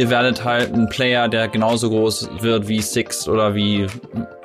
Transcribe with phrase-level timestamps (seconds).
[0.00, 3.86] ihr werdet halt ein Player, der genauso groß wird wie Sixt oder wie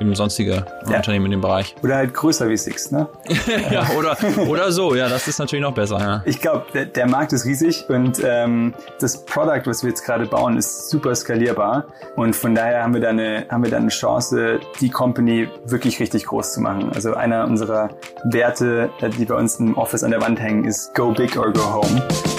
[0.01, 0.97] eben sonstige ja.
[0.97, 1.73] Unternehmen in dem Bereich.
[1.81, 3.07] Oder halt größer wie Sixt, ne?
[3.71, 4.17] ja, oder,
[4.49, 6.21] oder so, ja, das ist natürlich noch besser, ja.
[6.25, 10.25] Ich glaube, der, der, Markt ist riesig und ähm, das Product, was wir jetzt gerade
[10.25, 11.85] bauen, ist super skalierbar
[12.17, 16.01] und von daher haben wir da eine, haben wir da eine Chance, die Company wirklich
[16.01, 16.91] richtig groß zu machen.
[16.93, 17.91] Also einer unserer
[18.25, 21.53] Werte, äh, die bei uns im Office an der Wand hängen, ist Go Big or
[21.53, 22.34] Go Home.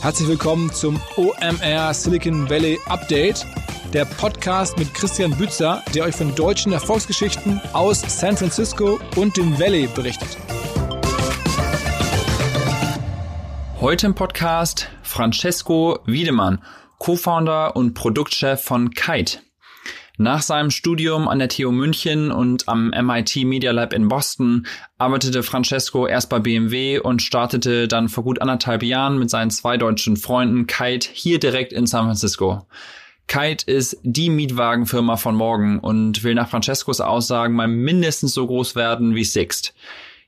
[0.00, 3.44] Herzlich willkommen zum OMR Silicon Valley Update,
[3.92, 9.60] der Podcast mit Christian Bützer, der euch von deutschen Erfolgsgeschichten aus San Francisco und dem
[9.60, 10.38] Valley berichtet.
[13.78, 16.62] Heute im Podcast Francesco Wiedemann,
[16.96, 19.40] Co-Founder und Produktchef von Kite.
[20.22, 24.66] Nach seinem Studium an der TU München und am MIT Media Lab in Boston
[24.98, 29.78] arbeitete Francesco erst bei BMW und startete dann vor gut anderthalb Jahren mit seinen zwei
[29.78, 32.66] deutschen Freunden Kite hier direkt in San Francisco.
[33.28, 38.76] Kite ist die Mietwagenfirma von morgen und will nach Francescos Aussagen mal mindestens so groß
[38.76, 39.72] werden wie Sixt.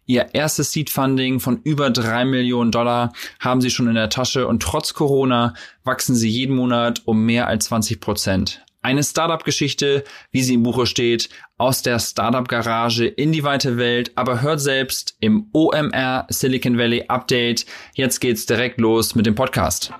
[0.06, 4.62] Ihr erstes Seed-Funding von über drei Millionen Dollar haben sie schon in der Tasche und
[4.62, 5.52] trotz Corona
[5.84, 8.64] wachsen sie jeden Monat um mehr als 20 Prozent.
[8.84, 10.02] Eine Startup-Geschichte,
[10.32, 15.16] wie sie im Buche steht, aus der Startup-Garage in die weite Welt, aber hört selbst
[15.20, 17.64] im OMR Silicon Valley Update.
[17.94, 19.92] Jetzt geht's direkt los mit dem Podcast.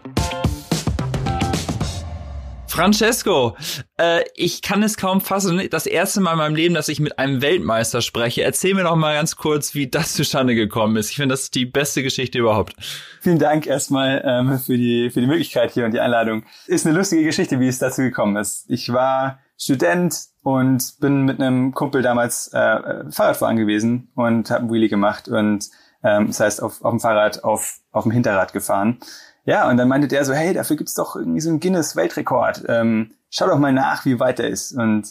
[2.73, 3.55] Francesco,
[3.98, 5.61] äh, ich kann es kaum fassen.
[5.70, 8.45] Das erste Mal in meinem Leben, dass ich mit einem Weltmeister spreche.
[8.45, 11.11] Erzähl mir doch mal ganz kurz, wie das zustande gekommen ist.
[11.11, 12.75] Ich finde, das ist die beste Geschichte überhaupt.
[13.20, 16.45] Vielen Dank erstmal ähm, für, die, für die Möglichkeit hier und die Einladung.
[16.67, 18.64] Ist eine lustige Geschichte, wie es dazu gekommen ist.
[18.70, 24.73] Ich war Student und bin mit einem Kumpel damals äh, Fahrradfahren gewesen und habe einen
[24.73, 25.69] Wheelie gemacht und
[26.03, 28.98] ähm, das heißt auf, auf dem Fahrrad auf, auf dem Hinterrad gefahren.
[29.45, 32.65] Ja, und dann meinte der so, hey, dafür gibt's doch irgendwie so einen Guinness-Weltrekord.
[32.69, 34.73] Ähm, schau doch mal nach, wie weit er ist.
[34.73, 35.09] Und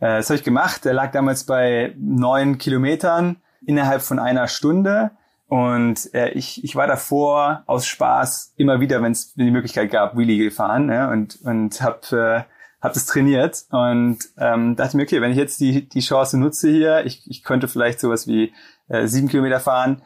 [0.00, 0.84] äh, das habe ich gemacht.
[0.84, 5.12] Der lag damals bei neun Kilometern innerhalb von einer Stunde.
[5.46, 10.16] Und äh, ich, ich war davor aus Spaß immer wieder, wenn es die Möglichkeit gab,
[10.16, 15.20] Wheelie gefahren ja, und, und habe äh, hab das trainiert und ähm, dachte mir, okay,
[15.20, 18.54] wenn ich jetzt die, die Chance nutze hier, ich, ich könnte vielleicht sowas wie
[18.88, 20.02] äh, sieben Kilometer fahren,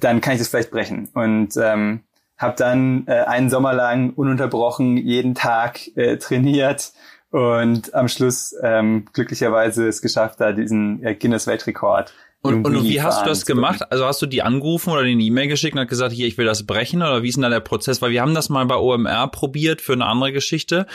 [0.00, 1.08] dann kann ich das vielleicht brechen.
[1.12, 2.04] Und ähm,
[2.40, 6.92] habe dann äh, einen Sommer lang ununterbrochen jeden Tag äh, trainiert
[7.30, 12.12] und am Schluss ähm, glücklicherweise es geschafft, da diesen äh, Guinness-Weltrekord
[12.42, 13.92] und, und wie hast du das gemacht?
[13.92, 16.46] Also hast du die angerufen oder den E-Mail geschickt und hat gesagt, hier, ich will
[16.46, 18.00] das brechen oder wie ist denn da der Prozess?
[18.00, 20.86] Weil wir haben das mal bei OMR probiert für eine andere Geschichte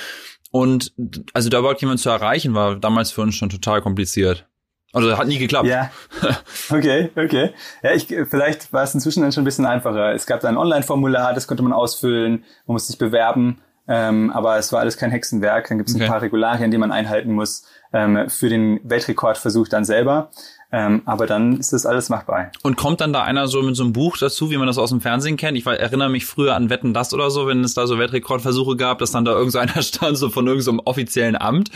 [0.49, 0.93] und
[1.33, 4.47] also da überhaupt jemand zu erreichen, war damals für uns schon total kompliziert.
[4.95, 5.67] Also hat nie geklappt.
[5.67, 5.91] Ja.
[6.69, 7.51] Okay, okay.
[7.83, 10.13] Ja, ich, vielleicht war es inzwischen dann schon ein bisschen einfacher.
[10.13, 14.57] Es gab da ein Online-Formular, das konnte man ausfüllen, man musste sich bewerben, ähm, aber
[14.57, 15.67] es war alles kein Hexenwerk.
[15.67, 16.05] Dann gibt es okay.
[16.05, 20.31] ein paar Regularien, die man einhalten muss ähm, für den Weltrekordversuch dann selber.
[20.71, 22.51] Ähm, aber dann ist das alles machbar.
[22.63, 24.89] Und kommt dann da einer so mit so einem Buch dazu, wie man das aus
[24.89, 25.57] dem Fernsehen kennt?
[25.57, 28.99] Ich erinnere mich früher an Wetten das oder so, wenn es da so Weltrekordversuche gab,
[28.99, 31.69] dass dann da irgend so stand, so von irgendeinem so offiziellen Amt.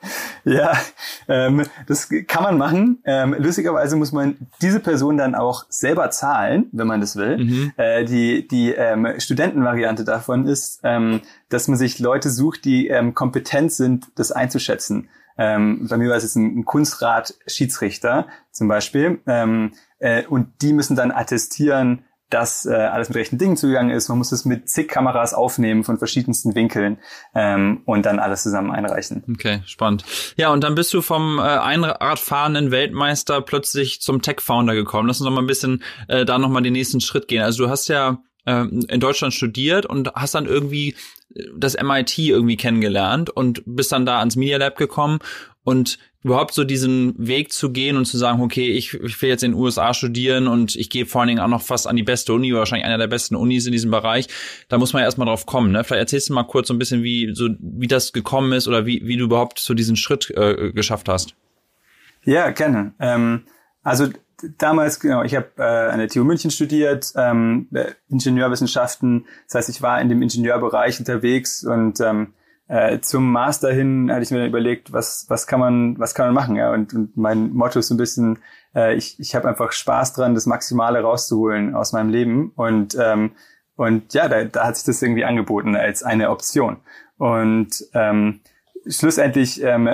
[0.44, 0.72] Ja,
[1.26, 3.02] ähm, das kann man machen.
[3.04, 7.38] Ähm, lustigerweise muss man diese Person dann auch selber zahlen, wenn man das will.
[7.38, 7.72] Mhm.
[7.76, 11.20] Äh, die die ähm, Studentenvariante davon ist, ähm,
[11.50, 15.10] dass man sich Leute sucht, die ähm, kompetent sind, das einzuschätzen.
[15.36, 19.20] Ähm, bei mir war es jetzt ein, ein Kunstrat-Schiedsrichter zum Beispiel.
[19.26, 24.08] Ähm, äh, und die müssen dann attestieren, dass äh, alles mit rechten Dingen zugegangen ist.
[24.08, 26.98] Man muss es mit zig Kameras aufnehmen von verschiedensten Winkeln
[27.34, 29.24] ähm, und dann alles zusammen einreichen.
[29.32, 30.04] Okay, spannend.
[30.36, 35.08] Ja, und dann bist du vom äh, Einradfahrenden Weltmeister plötzlich zum Tech-Founder gekommen.
[35.08, 37.42] Lass uns noch mal ein bisschen äh, da noch mal den nächsten Schritt gehen.
[37.42, 40.94] Also du hast ja äh, in Deutschland studiert und hast dann irgendwie
[41.56, 45.18] das MIT irgendwie kennengelernt und bist dann da ans Media Lab gekommen
[45.62, 49.44] und überhaupt so diesen Weg zu gehen und zu sagen, okay, ich, ich will jetzt
[49.44, 52.02] in den USA studieren und ich gehe vor allen Dingen auch noch fast an die
[52.02, 54.26] beste Uni, wahrscheinlich einer der besten Unis in diesem Bereich,
[54.68, 55.70] da muss man ja erstmal drauf kommen.
[55.70, 55.84] Ne?
[55.84, 58.84] Vielleicht erzählst du mal kurz so ein bisschen, wie so wie das gekommen ist oder
[58.84, 61.34] wie, wie du überhaupt so diesen Schritt äh, geschafft hast.
[62.24, 62.92] Ja, gerne.
[62.98, 63.44] Ähm,
[63.84, 64.08] also
[64.58, 67.68] damals, genau, ich habe äh, an der TU München studiert, ähm,
[68.08, 69.26] Ingenieurwissenschaften.
[69.46, 72.34] Das heißt, ich war in dem Ingenieurbereich unterwegs und ähm,
[72.68, 76.26] äh, zum Master hin hatte ich mir dann überlegt, was, was kann man, was kann
[76.26, 76.72] man machen, ja.
[76.72, 78.38] Und, und mein Motto ist so ein bisschen,
[78.74, 82.52] äh, ich, ich habe einfach Spaß dran, das Maximale rauszuholen aus meinem Leben.
[82.56, 83.32] Und, ähm,
[83.76, 86.76] und ja, da, da hat sich das irgendwie angeboten als eine Option.
[87.16, 88.40] Und ähm,
[88.86, 89.88] schlussendlich ähm,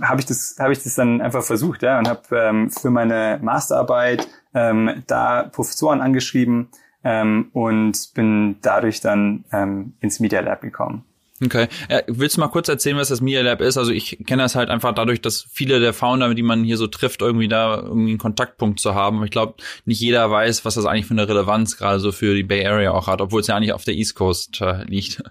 [0.00, 3.38] habe ich das habe ich das dann einfach versucht ja und habe ähm, für meine
[3.42, 6.68] Masterarbeit ähm, da Professoren angeschrieben
[7.04, 11.04] ähm, und bin dadurch dann ähm, ins Media Lab gekommen.
[11.44, 11.68] Okay.
[12.06, 13.76] Willst du mal kurz erzählen, was das Media Lab ist?
[13.76, 16.86] Also ich kenne das halt einfach dadurch, dass viele der Founder, die man hier so
[16.86, 19.24] trifft, irgendwie da irgendwie einen Kontaktpunkt zu haben.
[19.24, 19.54] Ich glaube,
[19.84, 22.92] nicht jeder weiß, was das eigentlich für eine Relevanz gerade so für die Bay Area
[22.92, 25.22] auch hat, obwohl es ja eigentlich auf der East Coast äh, liegt.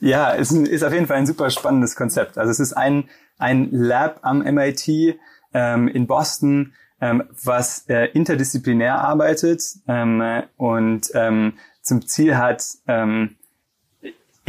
[0.00, 2.38] Ja, ist, ein, ist auf jeden Fall ein super spannendes Konzept.
[2.38, 5.18] Also es ist ein, ein Lab am MIT
[5.52, 10.22] ähm, in Boston, ähm, was äh, interdisziplinär arbeitet ähm,
[10.56, 13.36] und ähm, zum Ziel hat, ähm,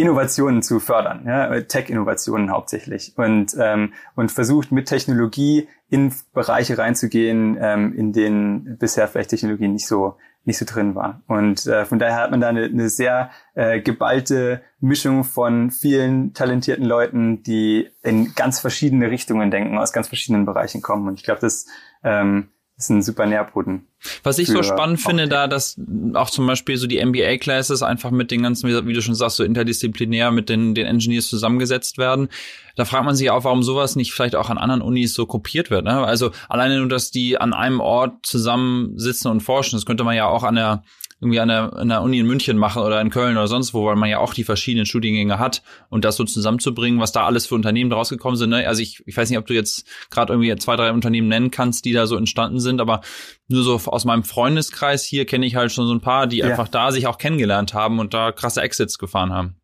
[0.01, 7.57] Innovationen zu fördern, ja, Tech-Innovationen hauptsächlich und ähm, und versucht mit Technologie in Bereiche reinzugehen,
[7.59, 10.15] ähm, in denen bisher vielleicht Technologie nicht so
[10.45, 11.21] nicht so drin war.
[11.27, 16.33] Und äh, von daher hat man da eine, eine sehr äh, geballte Mischung von vielen
[16.33, 21.07] talentierten Leuten, die in ganz verschiedene Richtungen denken, aus ganz verschiedenen Bereichen kommen.
[21.07, 21.67] Und ich glaube, das
[22.03, 22.49] ähm,
[22.79, 23.85] ist ein super Nährboden.
[24.23, 25.77] Was ich so spannend finde, da, dass
[26.13, 29.43] auch zum Beispiel so die MBA-Classes einfach mit den ganzen, wie du schon sagst, so
[29.43, 32.29] interdisziplinär mit den, den Engineers zusammengesetzt werden.
[32.77, 35.69] Da fragt man sich auch, warum sowas nicht vielleicht auch an anderen Unis so kopiert
[35.69, 35.83] wird.
[35.83, 36.01] Ne?
[36.05, 40.27] Also alleine nur, dass die an einem Ort zusammensitzen und forschen, das könnte man ja
[40.27, 40.83] auch an der
[41.21, 43.85] irgendwie an der, an der Uni in München machen oder in Köln oder sonst wo,
[43.85, 47.45] weil man ja auch die verschiedenen Studiengänge hat und das so zusammenzubringen, was da alles
[47.45, 48.51] für Unternehmen draus gekommen sind.
[48.51, 48.65] Ne?
[48.67, 51.83] Also ich, ich weiß nicht, ob du jetzt gerade irgendwie zwei, drei Unternehmen nennen kannst,
[51.83, 53.01] die da so entstanden sind, aber
[53.49, 56.47] nur so aus meinem Freundeskreis hier kenne ich halt schon so ein paar, die ja.
[56.47, 59.55] einfach da sich auch kennengelernt haben und da krasse Exits gefahren haben.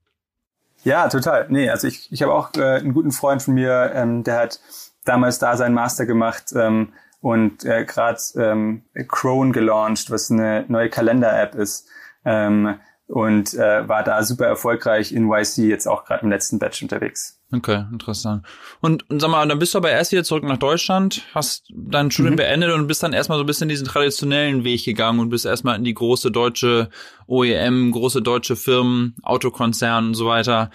[0.84, 1.48] Ja, total.
[1.50, 4.60] Nee, also ich, ich habe auch äh, einen guten Freund von mir, ähm, der hat
[5.06, 6.94] damals da seinen Master gemacht ähm,
[7.26, 11.88] und äh, gerade ähm, Crone gelauncht, was eine neue Kalender-App ist.
[12.24, 12.76] Ähm,
[13.08, 17.42] und äh, war da super erfolgreich in YC, jetzt auch gerade im letzten Batch unterwegs.
[17.52, 18.46] Okay, interessant.
[18.80, 22.12] Und, und sag mal, dann bist du aber erst wieder zurück nach Deutschland, hast dein
[22.12, 22.38] Studium mhm.
[22.38, 25.78] beendet und bist dann erstmal so ein bisschen diesen traditionellen Weg gegangen und bist erstmal
[25.78, 26.90] in die große deutsche
[27.26, 30.70] OEM, große deutsche Firmen, Autokonzern und so weiter.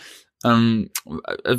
[0.45, 0.91] Ähm,
[1.45, 1.59] äh,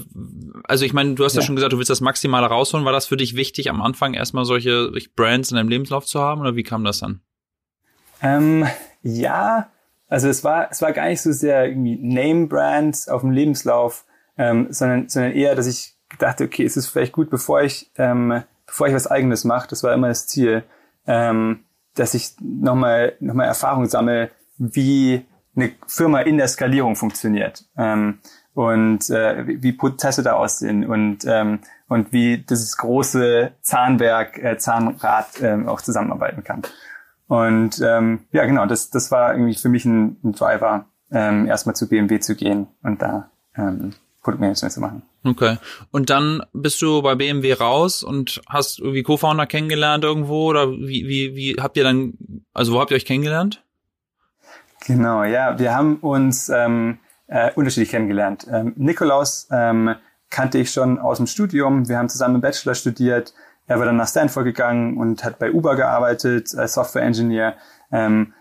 [0.63, 1.41] also ich meine, du hast ja.
[1.41, 1.45] ja.
[1.45, 2.85] schon gesagt, du willst das Maximale rausholen.
[2.85, 6.41] War das für dich wichtig, am Anfang erstmal solche Brands in deinem Lebenslauf zu haben
[6.41, 7.21] oder wie kam das dann?
[8.21, 8.67] Ähm,
[9.01, 9.69] ja,
[10.07, 14.05] also es war, es war gar nicht so sehr irgendwie Name-Brand auf dem Lebenslauf,
[14.37, 18.43] ähm, sondern, sondern eher, dass ich dachte, okay, es ist vielleicht gut, bevor ich, ähm,
[18.65, 20.63] bevor ich was Eigenes mache, das war immer das Ziel,
[21.07, 21.63] ähm,
[21.95, 25.25] dass ich nochmal noch mal Erfahrung sammle, wie
[25.55, 27.65] eine Firma in der Skalierung funktioniert.
[27.77, 28.19] Ähm,
[28.53, 35.41] und äh, wie Prozesse da aussehen und ähm, und wie dieses große Zahnwerk, äh, Zahnrad
[35.41, 36.61] äh, auch zusammenarbeiten kann.
[37.27, 41.75] Und ähm, ja, genau, das das war irgendwie für mich ein, ein Driver, ähm, erstmal
[41.75, 45.03] zu BMW zu gehen und da ähm, Produktmanagement zu machen.
[45.23, 45.57] Okay.
[45.91, 51.07] Und dann bist du bei BMW raus und hast irgendwie Co-Founder kennengelernt irgendwo oder wie,
[51.07, 52.13] wie, wie habt ihr dann,
[52.53, 53.63] also wo habt ihr euch kennengelernt?
[54.85, 56.97] Genau, ja, wir haben uns ähm,
[57.31, 58.45] äh, unterschiedlich kennengelernt.
[58.51, 59.95] Ähm, Nikolaus ähm,
[60.29, 61.87] kannte ich schon aus dem Studium.
[61.87, 63.33] Wir haben zusammen im Bachelor studiert.
[63.67, 67.55] Er war dann nach Stanford gegangen und hat bei Uber gearbeitet als Software Engineer.
[67.91, 68.33] Ähm,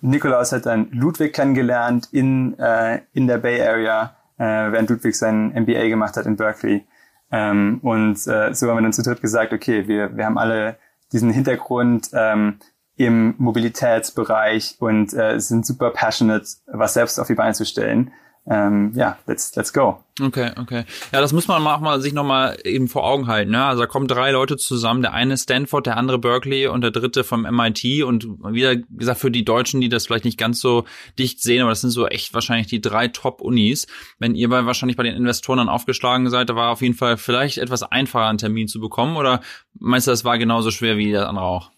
[0.00, 5.52] Nikolaus hat dann Ludwig kennengelernt in, äh, in der Bay Area, äh, während Ludwig sein
[5.52, 6.86] MBA gemacht hat in Berkeley.
[7.32, 10.76] Ähm, und äh, so haben wir dann zu dritt gesagt, okay, wir, wir haben alle
[11.12, 12.58] diesen Hintergrund ähm,
[13.00, 18.10] im Mobilitätsbereich und äh, sind super passionate, was selbst auf die Beine zu stellen
[18.48, 20.02] ähm, ja, let's, let's go.
[20.20, 20.84] Okay, okay.
[21.12, 23.52] Ja, das muss man auch mal sich nochmal eben vor Augen halten.
[23.52, 23.64] Ne?
[23.64, 27.22] Also da kommen drei Leute zusammen, der eine Stanford, der andere Berkeley und der dritte
[27.22, 28.02] vom MIT.
[28.02, 30.84] Und wieder gesagt, für die Deutschen, die das vielleicht nicht ganz so
[31.18, 33.86] dicht sehen, aber das sind so echt wahrscheinlich die drei Top-Unis.
[34.18, 37.18] Wenn ihr bei, wahrscheinlich bei den Investoren dann aufgeschlagen seid, da war auf jeden Fall
[37.18, 39.16] vielleicht etwas einfacher, einen Termin zu bekommen.
[39.16, 39.40] Oder
[39.78, 41.70] meinst du, das war genauso schwer wie der andere auch?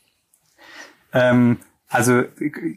[1.12, 2.22] Ähm, also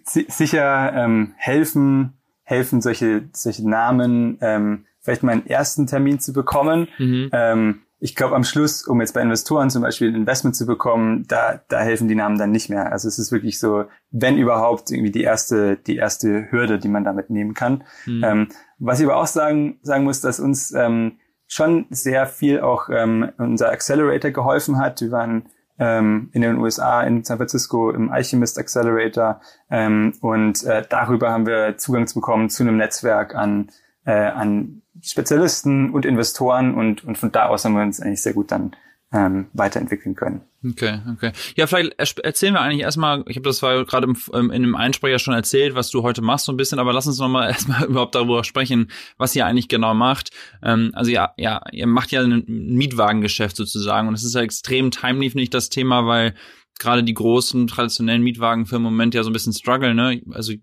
[0.03, 2.13] sicher ähm, helfen
[2.45, 6.87] helfen, solche, solche Namen ähm, vielleicht mal einen ersten Termin zu bekommen.
[6.97, 7.29] Mhm.
[7.33, 11.25] Ähm, ich glaube, am Schluss, um jetzt bei Investoren zum Beispiel ein Investment zu bekommen,
[11.27, 12.91] da, da helfen die Namen dann nicht mehr.
[12.91, 17.03] Also es ist wirklich so, wenn überhaupt, irgendwie die erste, die erste Hürde, die man
[17.03, 17.83] damit nehmen kann.
[18.05, 18.23] Mhm.
[18.23, 22.89] Ähm, was ich aber auch sagen, sagen muss, dass uns ähm, schon sehr viel auch
[22.91, 25.01] ähm, unser Accelerator geholfen hat.
[25.01, 25.45] Wir waren
[25.79, 29.41] ähm, in den USA, in San Francisco im Alchemist Accelerator.
[29.69, 33.69] Ähm, und äh, darüber haben wir Zugang bekommen zu einem Netzwerk an,
[34.05, 38.33] äh, an Spezialisten und Investoren und, und von da aus haben wir uns eigentlich sehr
[38.33, 38.75] gut dann
[39.15, 40.41] ähm, weiterentwickeln können.
[40.67, 41.31] Okay, okay.
[41.55, 44.75] Ja, vielleicht erzählen wir eigentlich erstmal, ich habe das zwar gerade im, ähm, in einem
[44.75, 47.85] Einsprecher schon erzählt, was du heute machst so ein bisschen, aber lass uns nochmal erstmal
[47.85, 50.31] überhaupt darüber sprechen, was ihr eigentlich genau macht.
[50.61, 54.91] Ähm, also ja, ja, ihr macht ja ein Mietwagengeschäft sozusagen und es ist ja extrem
[54.91, 56.33] timely, nicht das Thema, weil
[56.79, 60.21] gerade die großen traditionellen Mietwagenfirmen im Moment ja so ein bisschen struggle, ne?
[60.31, 60.53] Also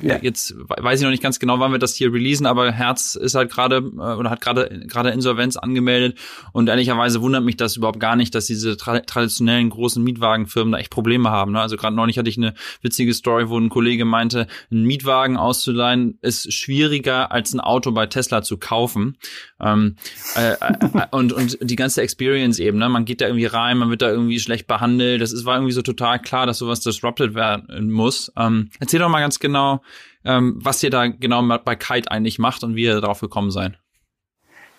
[0.00, 0.18] ja.
[0.22, 3.34] jetzt weiß ich noch nicht ganz genau, wann wir das hier releasen, aber Herz ist
[3.34, 6.18] halt gerade äh, oder hat gerade gerade Insolvenz angemeldet
[6.52, 10.78] und ehrlicherweise wundert mich das überhaupt gar nicht, dass diese tra traditionellen großen Mietwagenfirmen da
[10.78, 11.52] echt Probleme haben.
[11.52, 11.60] Ne?
[11.60, 16.18] Also gerade neulich hatte ich eine witzige Story, wo ein Kollege meinte, einen Mietwagen auszuleihen
[16.22, 19.16] ist schwieriger als ein Auto bei Tesla zu kaufen.
[19.60, 19.96] Ähm,
[20.36, 22.88] äh, äh, und und die ganze Experience eben, ne?
[22.88, 25.20] Man geht da irgendwie rein, man wird da irgendwie schlecht behandelt.
[25.20, 28.32] Das ist es war irgendwie so total klar, dass sowas disrupted werden muss.
[28.36, 29.82] Ähm, erzähl doch mal ganz genau,
[30.24, 33.78] ähm, was ihr da genau bei Kite eigentlich macht und wie ihr darauf gekommen seid.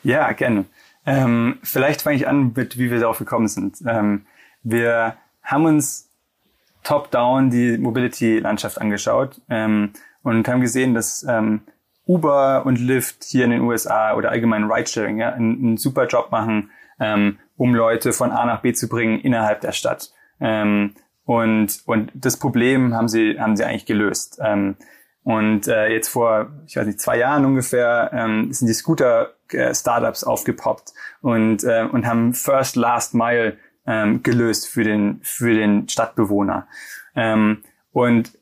[0.03, 0.65] Ja, gerne.
[1.05, 3.77] Ähm, vielleicht fange ich an mit, wie wir darauf gekommen sind.
[3.87, 4.25] Ähm,
[4.63, 6.09] wir haben uns
[6.83, 11.61] top-down die Mobility-Landschaft angeschaut ähm, und haben gesehen, dass ähm,
[12.07, 16.31] Uber und Lyft hier in den USA oder allgemein Ridesharing ja, einen, einen super Job
[16.31, 20.11] machen, ähm, um Leute von A nach B zu bringen innerhalb der Stadt.
[20.41, 24.39] Ähm, und, und das Problem haben sie, haben sie eigentlich gelöst.
[24.43, 24.75] Ähm,
[25.23, 30.93] und äh, jetzt vor, ich weiß nicht, zwei Jahren ungefähr ähm, sind die Scooter-Startups aufgepoppt
[31.21, 36.67] und, äh, und haben First Last Mile ähm, gelöst für den, für den Stadtbewohner.
[37.15, 38.37] Ähm, und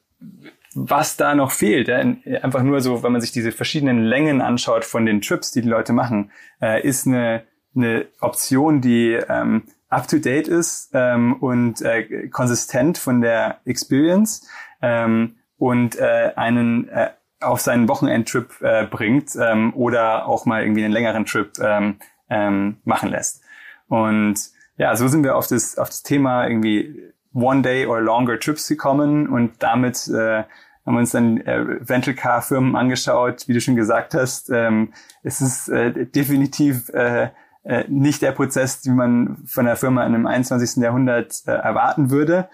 [0.73, 4.85] was da noch fehlt, ja, einfach nur so, wenn man sich diese verschiedenen Längen anschaut
[4.85, 7.43] von den Trips, die die Leute machen, äh, ist eine,
[7.75, 14.47] eine Option, die ähm, up-to-date ist ähm, und äh, konsistent von der Experience
[14.81, 17.09] ähm, und äh, einen äh,
[17.41, 21.97] auf seinen Wochenendtrip äh, bringt ähm, oder auch mal irgendwie einen längeren Trip ähm,
[22.29, 23.41] ähm, machen lässt.
[23.87, 24.35] Und
[24.77, 29.27] ja, so sind wir auf das, auf das Thema irgendwie One-Day or Longer Trips gekommen
[29.27, 30.43] und damit äh,
[30.85, 34.49] haben wir uns dann äh, Rental Car Firmen angeschaut, wie du schon gesagt hast.
[34.49, 34.93] Ähm,
[35.23, 37.29] es ist äh, definitiv äh,
[37.63, 40.81] äh, nicht der Prozess, wie man von der Firma in einem 21.
[40.81, 42.49] Jahrhundert äh, erwarten würde.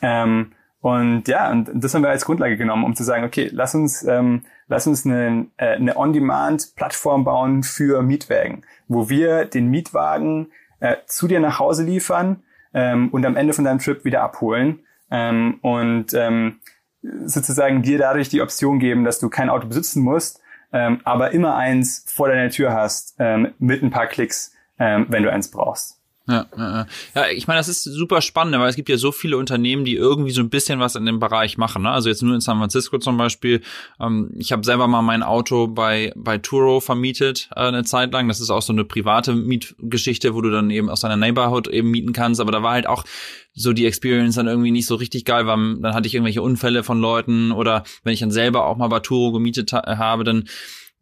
[0.00, 3.74] Ähm, und ja, und das haben wir als Grundlage genommen, um zu sagen, okay, lass
[3.76, 10.50] uns, ähm, lass uns eine, äh, eine On-Demand-Plattform bauen für Mietwagen, wo wir den Mietwagen
[10.80, 12.42] äh, zu dir nach Hause liefern
[12.74, 14.80] ähm, und am Ende von deinem Trip wieder abholen
[15.12, 16.58] ähm, und ähm,
[17.02, 20.41] sozusagen dir dadurch die Option geben, dass du kein Auto besitzen musst,
[20.72, 25.22] ähm, aber immer eins vor deiner Tür hast ähm, mit ein paar Klicks, ähm, wenn
[25.22, 26.01] du eins brauchst.
[26.28, 26.86] Ja, ja,
[27.16, 29.96] ja, ich meine, das ist super spannend, weil es gibt ja so viele Unternehmen, die
[29.96, 31.82] irgendwie so ein bisschen was in dem Bereich machen.
[31.82, 31.90] Ne?
[31.90, 33.60] Also jetzt nur in San Francisco zum Beispiel.
[33.98, 38.28] Ähm, ich habe selber mal mein Auto bei bei Turo vermietet äh, eine Zeit lang.
[38.28, 41.90] Das ist auch so eine private Mietgeschichte, wo du dann eben aus deiner Neighborhood eben
[41.90, 42.40] mieten kannst.
[42.40, 43.04] Aber da war halt auch
[43.52, 46.84] so die Experience dann irgendwie nicht so richtig geil, weil dann hatte ich irgendwelche Unfälle
[46.84, 50.44] von Leuten oder wenn ich dann selber auch mal bei Turo gemietet ha habe, dann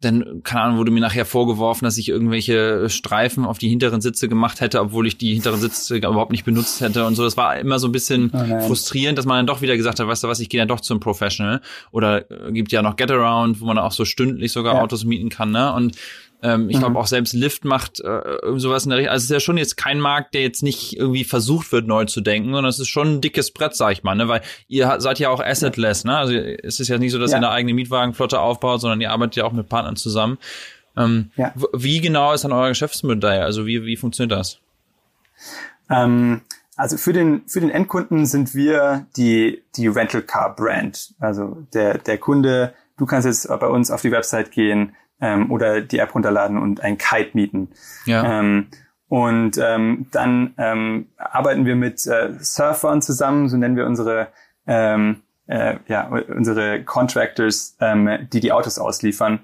[0.01, 4.27] dann, keine Ahnung, wurde mir nachher vorgeworfen, dass ich irgendwelche Streifen auf die hinteren Sitze
[4.27, 7.23] gemacht hätte, obwohl ich die hinteren Sitze überhaupt nicht benutzt hätte und so.
[7.23, 10.07] Das war immer so ein bisschen oh frustrierend, dass man dann doch wieder gesagt hat,
[10.07, 11.61] weißt du was, ich gehe dann doch zum Professional.
[11.91, 14.81] Oder äh, gibt ja noch Getaround, wo man auch so stündlich sogar ja.
[14.81, 15.71] Autos mieten kann, ne?
[15.73, 15.95] Und
[16.43, 16.81] ähm, ich mhm.
[16.81, 18.21] glaube auch selbst Lyft macht äh,
[18.55, 19.11] sowas in der Richtung.
[19.11, 22.05] Also es ist ja schon jetzt kein Markt, der jetzt nicht irgendwie versucht wird, neu
[22.05, 24.27] zu denken, sondern es ist schon ein dickes Brett, sag ich mal, ne?
[24.27, 26.17] Weil ihr seid ja auch assetless, ne?
[26.17, 27.37] Also es ist ja nicht so, dass ja.
[27.37, 30.39] ihr eine eigene Mietwagenflotte aufbaut, sondern ihr arbeitet ja auch mit Partnern zusammen.
[30.97, 31.53] Ähm, ja.
[31.73, 33.41] Wie genau ist dann euer Geschäftsmodell?
[33.41, 34.59] Also wie, wie funktioniert das?
[35.89, 36.41] Ähm,
[36.75, 41.13] also für den, für den Endkunden sind wir die, die Rental Car Brand.
[41.19, 45.81] Also der, der Kunde, du kannst jetzt bei uns auf die Website gehen, ähm, oder
[45.81, 47.69] die App runterladen und ein Kite mieten.
[48.05, 48.39] Ja.
[48.39, 48.67] Ähm,
[49.07, 54.29] und ähm, dann ähm, arbeiten wir mit äh, Surfern zusammen, so nennen wir unsere
[54.67, 59.39] ähm, äh, ja, unsere Contractors, ähm, die die Autos ausliefern.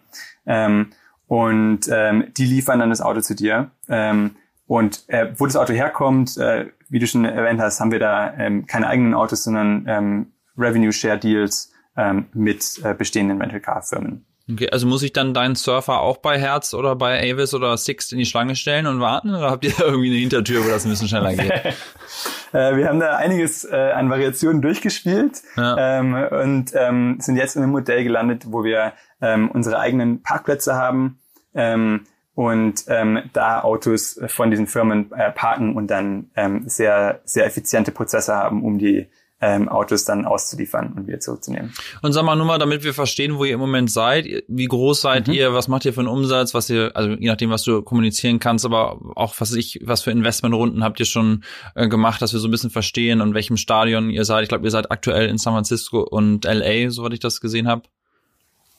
[0.46, 0.92] Ähm,
[1.28, 3.72] und ähm, die liefern dann das Auto zu dir.
[3.90, 8.00] Ähm, und äh, wo das Auto herkommt, äh, wie du schon erwähnt hast, haben wir
[8.00, 13.60] da ähm, keine eigenen Autos, sondern ähm, Revenue Share Deals ähm, mit äh, bestehenden Rental
[13.60, 14.26] Car Firmen.
[14.50, 18.14] Okay, also muss ich dann deinen Surfer auch bei Herz oder bei Avis oder Sixt
[18.14, 20.86] in die Schlange stellen und warten oder habt ihr da irgendwie eine Hintertür, wo das
[20.86, 21.52] ein bisschen schneller geht?
[22.54, 26.00] äh, wir haben da einiges äh, an Variationen durchgespielt ja.
[26.00, 30.76] ähm, und ähm, sind jetzt in einem Modell gelandet, wo wir ähm, unsere eigenen Parkplätze
[30.76, 31.20] haben
[31.54, 37.46] ähm, und ähm, da Autos von diesen Firmen äh, parken und dann ähm, sehr, sehr
[37.46, 39.10] effiziente Prozesse haben, um die
[39.40, 41.74] ähm, Autos dann auszuliefern und wieder zurückzunehmen.
[42.02, 45.02] Und sag mal nur mal, damit wir verstehen, wo ihr im Moment seid, wie groß
[45.02, 45.34] seid mhm.
[45.34, 48.40] ihr, was macht ihr für einen Umsatz, was ihr, also je nachdem, was du kommunizieren
[48.40, 51.44] kannst, aber auch was ich, was für Investmentrunden habt ihr schon
[51.76, 54.44] äh, gemacht, dass wir so ein bisschen verstehen, in welchem Stadion ihr seid.
[54.44, 57.84] Ich glaube, ihr seid aktuell in San Francisco und LA, soweit ich das gesehen habe.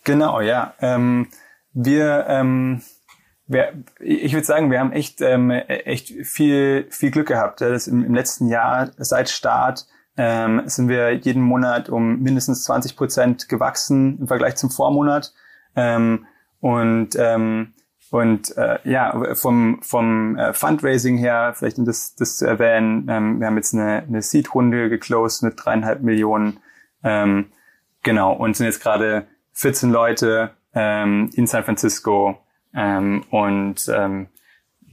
[0.04, 0.74] Genau, ja.
[0.80, 1.28] Ähm,
[1.72, 2.82] wir ähm,
[4.00, 7.62] ich würde sagen, wir haben echt, ähm, echt viel, viel Glück gehabt.
[7.62, 9.86] Das im, im letzten Jahr seit Start
[10.18, 15.32] ähm, sind wir jeden Monat um mindestens 20 Prozent gewachsen im Vergleich zum Vormonat.
[15.74, 16.26] Ähm,
[16.60, 17.72] und ähm,
[18.10, 23.38] und äh, ja, vom, vom äh, Fundraising her, vielleicht um das, das zu erwähnen, ähm,
[23.40, 26.60] wir haben jetzt eine, eine Seed-Runde geclosed mit dreieinhalb Millionen.
[27.04, 27.52] Ähm,
[28.02, 32.38] genau, und sind jetzt gerade 14 Leute ähm, in San Francisco
[32.74, 34.28] ähm, und ähm,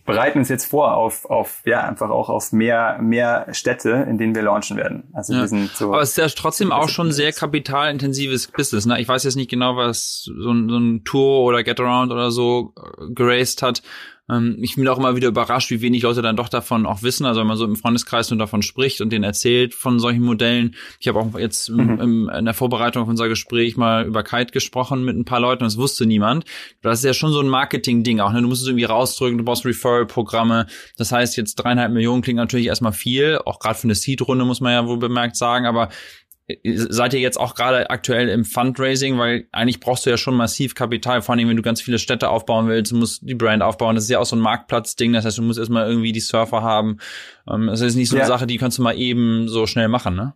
[0.06, 4.36] bereiten uns jetzt vor auf, auf ja, einfach auch auf mehr, mehr Städte, in denen
[4.36, 5.10] wir launchen werden.
[5.14, 5.42] Also ja.
[5.42, 5.92] wir sind so.
[5.94, 9.02] Aber es ist ja trotzdem auch schon sehr kapitalintensives Business, ne?
[9.02, 12.30] Ich weiß jetzt nicht genau, was so ein, so ein Tour oder Get Around oder
[12.32, 13.82] so äh, geraced hat.
[14.30, 17.26] Ähm, ich bin auch immer wieder überrascht, wie wenig Leute dann doch davon auch wissen.
[17.26, 20.76] Also wenn man so im Freundeskreis nur davon spricht und denen erzählt von solchen Modellen.
[21.00, 22.00] Ich habe auch jetzt mhm.
[22.00, 25.64] im, in der Vorbereitung auf unser Gespräch mal über Kite gesprochen mit ein paar Leuten
[25.64, 26.46] und das wusste niemand.
[26.82, 28.32] Das ist ja schon so ein Marketing-Ding auch.
[28.34, 28.42] Ne?
[28.42, 30.68] Du musst es irgendwie rausdrücken, du brauchst Referral-Programme.
[30.98, 33.40] Das heißt, jetzt dreieinhalb Millionen klingt natürlich erstmal viel.
[33.46, 35.66] Auch gerade für eine Seed-Runde muss man ja wohl bemerkt sagen.
[35.66, 35.90] Aber
[36.64, 40.76] seid ihr jetzt auch gerade aktuell im Fundraising, weil eigentlich brauchst du ja schon massiv
[40.76, 43.96] Kapital, vor allem wenn du ganz viele Städte aufbauen willst, du musst die Brand aufbauen.
[43.96, 46.62] Das ist ja auch so ein Marktplatzding, das heißt, du musst erstmal irgendwie die Surfer
[46.62, 46.98] haben.
[47.50, 48.28] Ähm, das ist nicht so eine ja.
[48.28, 50.34] Sache, die kannst du mal eben so schnell machen, ne?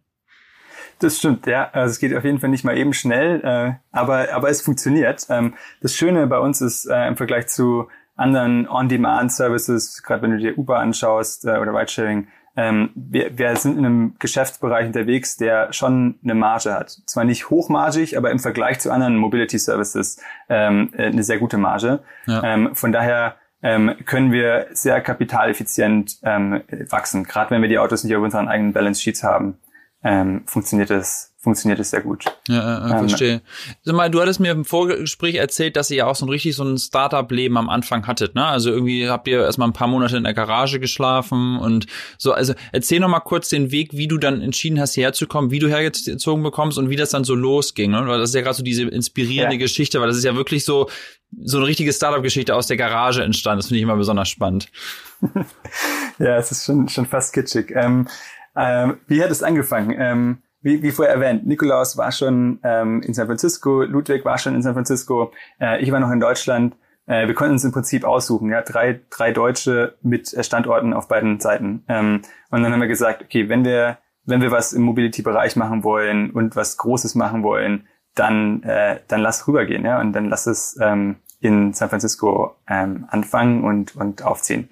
[0.98, 1.70] Das stimmt, ja.
[1.72, 5.28] Also es geht auf jeden Fall nicht mal eben schnell, äh, aber, aber es funktioniert.
[5.30, 10.38] Ähm, das Schöne bei uns ist äh, im Vergleich zu anderen On-Demand-Services, gerade wenn du
[10.38, 12.28] dir Uber anschaust äh, oder Ridesharing,
[12.60, 16.89] ähm, wir, wir sind in einem Geschäftsbereich unterwegs, der schon eine Marge hat.
[17.06, 21.58] Zwar nicht hochmargig, aber im Vergleich zu anderen Mobility Services ähm, äh, eine sehr gute
[21.58, 22.00] Marge.
[22.28, 22.44] Ja.
[22.44, 27.24] Ähm, von daher ähm, können wir sehr kapitaleffizient ähm, wachsen.
[27.24, 29.58] Gerade wenn wir die Autos nicht auf unseren eigenen Balance Sheets haben,
[30.03, 32.25] ähm, funktioniert das funktioniert es sehr gut.
[32.50, 33.41] Ja, äh, ähm, verstehe.
[33.84, 36.56] Sag mal, du hattest mir im Vorgespräch erzählt, dass ihr ja auch so ein richtig
[36.56, 38.46] so ein Startup-Leben am Anfang hattet, ne?
[38.46, 41.86] Also irgendwie habt ihr erstmal ein paar Monate in der Garage geschlafen und
[42.18, 42.34] so.
[42.34, 45.70] Also erzähl noch mal kurz den Weg, wie du dann entschieden hast, herzukommen, wie du
[45.70, 47.91] hergezogen bekommst und wie das dann so losging.
[47.91, 48.06] Ne?
[48.06, 49.60] Weil das ist ja gerade so diese inspirierende ja.
[49.60, 50.89] Geschichte, weil das ist ja wirklich so
[51.41, 53.60] so eine richtige Startup-Geschichte aus der Garage entstanden.
[53.60, 54.70] Das finde ich immer besonders spannend.
[56.19, 57.71] ja, es ist schon schon fast kitschig.
[57.76, 58.08] Ähm,
[58.60, 59.95] ähm, wie hat es angefangen?
[59.98, 64.56] Ähm, wie, wie vorher erwähnt, Nikolaus war schon ähm, in San Francisco, Ludwig war schon
[64.56, 66.76] in San Francisco, äh, ich war noch in Deutschland.
[67.06, 71.08] Äh, wir konnten uns im Prinzip aussuchen, ja, drei, drei Deutsche mit äh, Standorten auf
[71.08, 71.84] beiden Seiten.
[71.88, 75.84] Ähm, und dann haben wir gesagt, okay, wenn wir, wenn wir was im Mobility-Bereich machen
[75.84, 80.45] wollen und was Großes machen wollen, dann, äh, dann lass rübergehen, ja, und dann lass
[80.45, 84.69] es ähm, in San Francisco ähm, anfangen und, und aufziehen.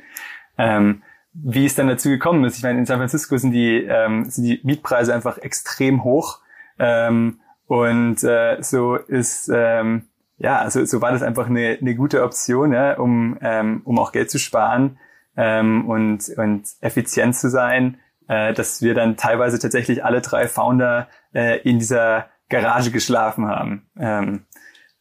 [0.58, 1.02] Ähm,
[1.44, 2.58] wie es dann dazu gekommen ist.
[2.58, 6.40] Ich meine, in San Francisco sind die, ähm, sind die Mietpreise einfach extrem hoch.
[6.80, 12.24] Ähm, und äh, so ist, ähm, ja, also so war das einfach eine, eine gute
[12.24, 15.00] Option, ja, um, ähm, um auch Geld zu sparen
[15.36, 21.08] ähm, und, und effizient zu sein, äh, dass wir dann teilweise tatsächlich alle drei Founder
[21.34, 23.88] äh, in dieser Garage geschlafen haben.
[24.00, 24.46] Ähm,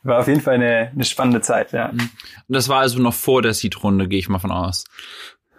[0.03, 1.88] war auf jeden Fall eine, eine spannende Zeit, ja.
[1.88, 2.11] Und
[2.49, 4.85] das war also noch vor der Seed-Runde, gehe ich mal von aus.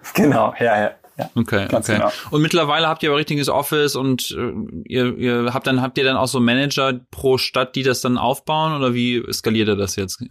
[0.13, 0.91] Genau, ja, ja.
[1.17, 1.95] Ja, okay, okay.
[1.95, 2.11] Genau.
[2.29, 4.53] Und mittlerweile habt ihr aber richtiges Office und äh,
[4.85, 8.19] ihr, ihr habt dann habt ihr dann auch so Manager pro Stadt, die das dann
[8.19, 10.23] aufbauen oder wie skaliert ihr das jetzt?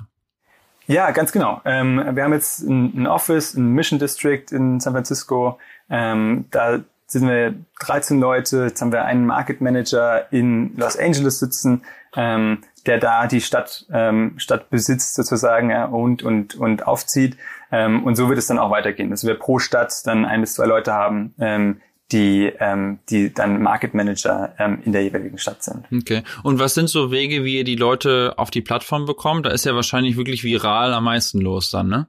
[0.86, 1.60] Ja, ganz genau.
[1.64, 5.58] Ähm, wir haben jetzt ein, ein, Office, ein Mission District in San Francisco.
[5.90, 8.64] Ähm, da sind wir 13 Leute.
[8.64, 11.82] Jetzt haben wir einen Market Manager in Los Angeles sitzen,
[12.14, 17.36] ähm, der da die Stadt, ähm, Stadt besitzt sozusagen ja, und, und, und aufzieht.
[17.72, 20.54] Ähm, und so wird es dann auch weitergehen, dass wir pro Stadt dann ein bis
[20.54, 21.80] zwei Leute haben, ähm,
[22.12, 25.86] die, ähm, die dann Market Manager ähm, in der jeweiligen Stadt sind.
[25.92, 26.22] Okay.
[26.44, 29.46] Und was sind so Wege, wie ihr die Leute auf die Plattform bekommt?
[29.46, 32.06] Da ist ja wahrscheinlich wirklich viral am meisten los dann, ne?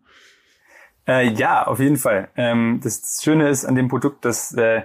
[1.08, 2.30] Äh, ja, auf jeden Fall.
[2.36, 4.84] Ähm, das Schöne ist an dem Produkt, dass äh,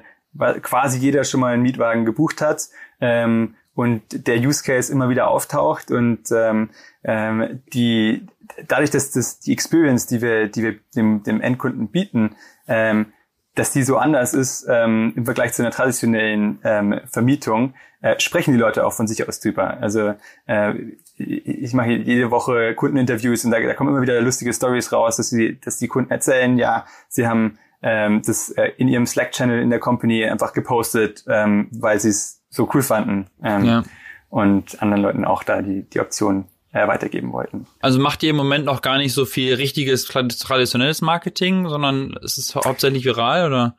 [0.63, 2.69] quasi jeder schon mal einen Mietwagen gebucht hat.
[3.01, 6.71] Ähm, und der Use Case immer wieder auftaucht und ähm,
[7.05, 8.27] ähm, die
[8.67, 12.37] dadurch, dass das die Experience, die wir, die wir dem, dem Endkunden bieten,
[12.69, 13.13] ähm,
[13.55, 18.53] dass die so anders ist ähm, im Vergleich zu einer traditionellen ähm, Vermietung, äh, sprechen
[18.53, 19.79] die Leute auch von sich aus drüber.
[19.81, 20.15] Also
[20.47, 20.75] äh,
[21.17, 25.29] ich mache jede Woche Kundeninterviews und da, da kommen immer wieder lustige Stories raus, dass
[25.29, 29.71] sie, dass die Kunden erzählen, ja, sie haben ähm, das äh, in ihrem Slack-Channel in
[29.71, 33.83] der Company einfach gepostet, ähm, weil sie es so cool fanden ähm, ja.
[34.31, 37.67] und anderen Leuten auch da die, die Option äh, weitergeben wollten.
[37.81, 42.39] Also macht ihr im Moment noch gar nicht so viel richtiges traditionelles Marketing, sondern es
[42.39, 43.77] ist hauptsächlich viral oder?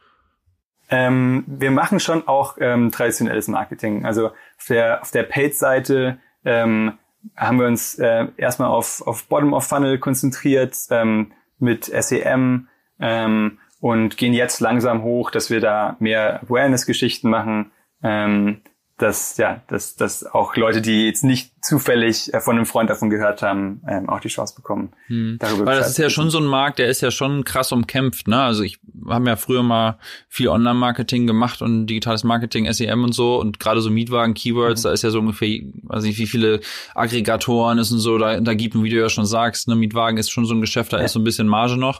[0.89, 4.05] Ähm, wir machen schon auch ähm, traditionelles Marketing.
[4.05, 6.93] Also auf der, auf der Paid-Seite ähm,
[7.35, 12.67] haben wir uns äh, erstmal auf, auf Bottom of Funnel konzentriert, ähm, mit SEM
[12.99, 17.71] ähm, und gehen jetzt langsam hoch, dass wir da mehr Awareness-Geschichten machen.
[18.03, 18.61] Ähm,
[18.97, 23.09] dass ja, dass, dass auch Leute, die jetzt nicht zufällig äh, von einem Freund davon
[23.09, 24.91] gehört haben, ähm, auch die Chance bekommen.
[25.07, 25.37] Hm.
[25.39, 28.27] Darüber Weil das ist ja schon so ein Markt, der ist ja schon krass umkämpft.
[28.27, 28.39] Ne?
[28.39, 29.97] Also ich habe ja früher mal
[30.29, 34.87] viel Online-Marketing gemacht und digitales Marketing, SEM und so und gerade so Mietwagen, Keywords, mhm.
[34.87, 36.59] da ist ja so ungefähr, weiß nicht, wie viele
[36.93, 40.29] Aggregatoren ist und so, da, da gibt, wie du ja schon sagst, ne, Mietwagen ist
[40.29, 41.05] schon so ein Geschäft, da ja.
[41.05, 41.99] ist so ein bisschen Marge noch.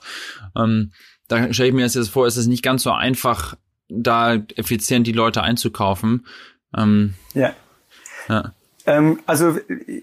[0.55, 0.91] Ähm,
[1.27, 3.55] da stelle ich mir jetzt vor, ist es nicht ganz so einfach,
[3.89, 6.25] da effizient die Leute einzukaufen.
[6.77, 7.51] Ähm, ja.
[8.27, 8.53] ja.
[8.85, 9.57] Ähm, also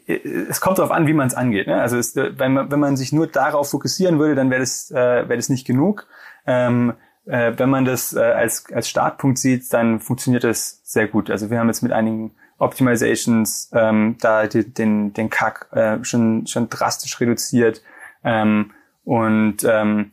[0.06, 1.66] es kommt darauf an, wie man es angeht.
[1.66, 1.80] Ne?
[1.80, 4.94] Also es, wenn, man, wenn man sich nur darauf fokussieren würde, dann wäre das, äh,
[4.94, 6.06] wäre das nicht genug.
[6.46, 6.94] Ähm,
[7.26, 11.30] äh, wenn man das äh, als, als Startpunkt sieht, dann funktioniert das sehr gut.
[11.30, 16.46] Also wir haben jetzt mit einigen Optimizations ähm, da die, den, den Kack äh, schon,
[16.46, 17.82] schon drastisch reduziert.
[18.24, 18.72] Ähm,
[19.04, 20.12] und ähm,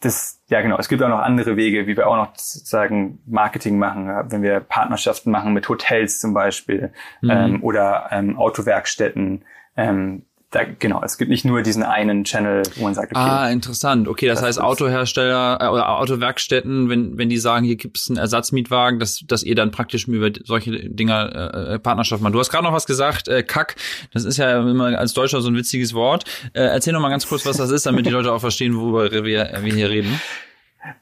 [0.00, 3.78] das, ja genau, es gibt auch noch andere Wege, wie wir auch noch sozusagen Marketing
[3.78, 7.30] machen, wenn wir Partnerschaften machen mit Hotels zum Beispiel mhm.
[7.30, 9.44] ähm, oder ähm, Autowerkstätten.
[9.76, 13.20] Ähm, da, genau, es gibt nicht nur diesen einen Channel, wo man sagt, okay.
[13.20, 14.08] Ah, interessant.
[14.08, 18.18] Okay, das, das heißt Autohersteller äh, oder Autowerkstätten, wenn, wenn die sagen, hier gibt's einen
[18.18, 22.34] Ersatzmietwagen, dass, dass ihr dann praktisch über solche Dinger äh, äh Partnerschaft macht.
[22.34, 23.76] Du hast gerade noch was gesagt, äh, Kack,
[24.12, 26.24] das ist ja immer als Deutscher so ein witziges Wort.
[26.52, 29.10] Äh, erzähl noch mal ganz kurz, was das ist, damit die Leute auch verstehen, worüber
[29.12, 30.20] wir, wir hier reden.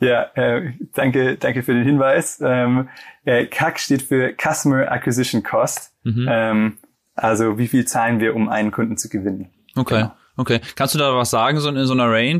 [0.00, 2.42] Ja, äh, danke, danke für den Hinweis.
[2.44, 2.88] Ähm,
[3.24, 5.92] äh, CAC steht für Customer Acquisition Cost.
[6.02, 6.26] Mhm.
[6.28, 6.78] Ähm,
[7.18, 9.50] also wie viel zahlen wir, um einen Kunden zu gewinnen?
[9.76, 10.02] Okay.
[10.02, 10.12] Genau.
[10.38, 10.60] Okay.
[10.76, 12.38] Kannst du da was sagen, so in so einer Range?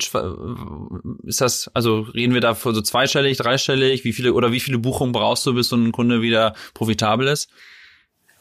[1.25, 4.05] Ist das, also reden wir da von so zweistellig, dreistellig?
[4.05, 7.51] Wie viele oder wie viele Buchungen brauchst du, bis so ein Kunde wieder profitabel ist?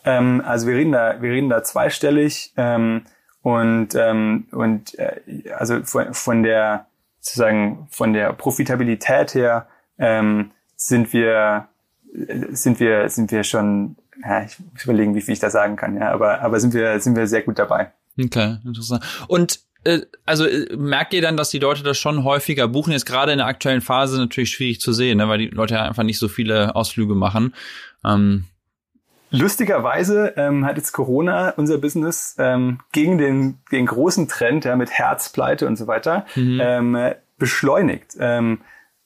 [0.05, 3.01] Ähm, also wir reden da, wir reden da zweistellig ähm,
[3.41, 5.21] und ähm, und äh,
[5.57, 6.85] also von, von der
[7.19, 11.67] sozusagen von der Profitabilität her ähm, sind wir
[12.51, 15.97] sind wir sind wir schon ja, ich muss überlegen, wie viel ich da sagen kann,
[15.97, 17.91] ja, aber, aber sind wir, sind wir sehr gut dabei.
[18.19, 19.03] Okay, interessant.
[19.27, 22.91] Und äh, also äh, merkt ihr dann, dass die Leute das schon häufiger buchen?
[22.91, 25.83] Jetzt gerade in der aktuellen Phase natürlich schwierig zu sehen, ne, weil die Leute ja
[25.83, 27.53] einfach nicht so viele Ausflüge machen.
[28.03, 28.45] Ähm,
[29.29, 34.89] Lustigerweise ähm, hat jetzt Corona unser Business ähm, gegen den, den großen Trend ja, mit
[34.89, 36.59] Herzpleite und so weiter mhm.
[36.63, 38.15] ähm, beschleunigt.
[38.19, 38.59] Ähm,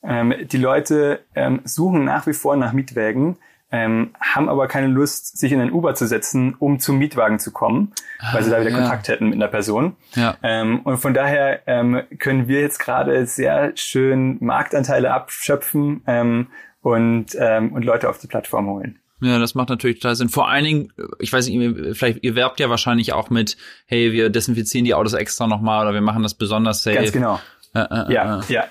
[0.04, 3.38] ähm, die Leute ähm, suchen nach wie vor nach Mietwägen
[3.72, 7.52] ähm, haben aber keine Lust, sich in ein Uber zu setzen, um zum Mietwagen zu
[7.52, 8.78] kommen, ah, weil sie da wieder ja.
[8.78, 9.96] Kontakt hätten mit einer Person.
[10.16, 10.38] Ja.
[10.44, 16.48] Ähm, und von daher ähm, können wir jetzt gerade sehr schön Marktanteile abschöpfen ähm,
[16.82, 19.00] und, ähm, und Leute auf die Plattform holen.
[19.22, 20.30] Ja, das macht natürlich total Sinn.
[20.30, 23.56] Vor allen Dingen, ich weiß nicht, vielleicht, ihr werbt ja wahrscheinlich auch mit,
[23.86, 26.98] hey, wir desinfizieren die Autos extra nochmal oder wir machen das besonders safe.
[26.98, 27.40] Ganz genau.
[27.76, 28.54] Äh, äh, ja, äh.
[28.54, 28.64] ja.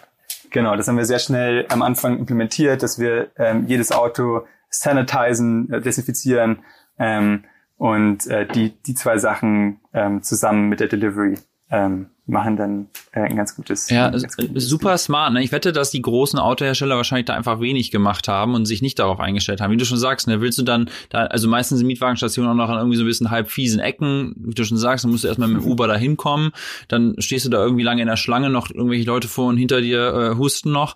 [0.50, 5.72] Genau, das haben wir sehr schnell am Anfang implementiert, dass wir ähm, jedes Auto sanitizen,
[5.72, 6.60] äh, desinfizieren
[6.98, 7.44] ähm,
[7.76, 11.38] und äh, die, die zwei Sachen ähm, zusammen mit der Delivery
[11.70, 13.90] ähm, machen dann äh, ein ganz gutes.
[13.90, 15.32] Ja, ganz gutes super smart.
[15.32, 15.42] Ne?
[15.42, 18.98] Ich wette, dass die großen Autohersteller wahrscheinlich da einfach wenig gemacht haben und sich nicht
[18.98, 19.72] darauf eingestellt haben.
[19.72, 22.68] Wie du schon sagst, ne, willst du dann, da, also meistens sind Mietwagenstationen auch noch
[22.68, 24.34] an irgendwie so ein bisschen halb fiesen Ecken.
[24.36, 26.52] Wie du schon sagst, dann musst du erstmal mit dem Uber da hinkommen.
[26.88, 29.80] Dann stehst du da irgendwie lange in der Schlange, noch irgendwelche Leute vor und hinter
[29.80, 30.94] dir äh, husten noch.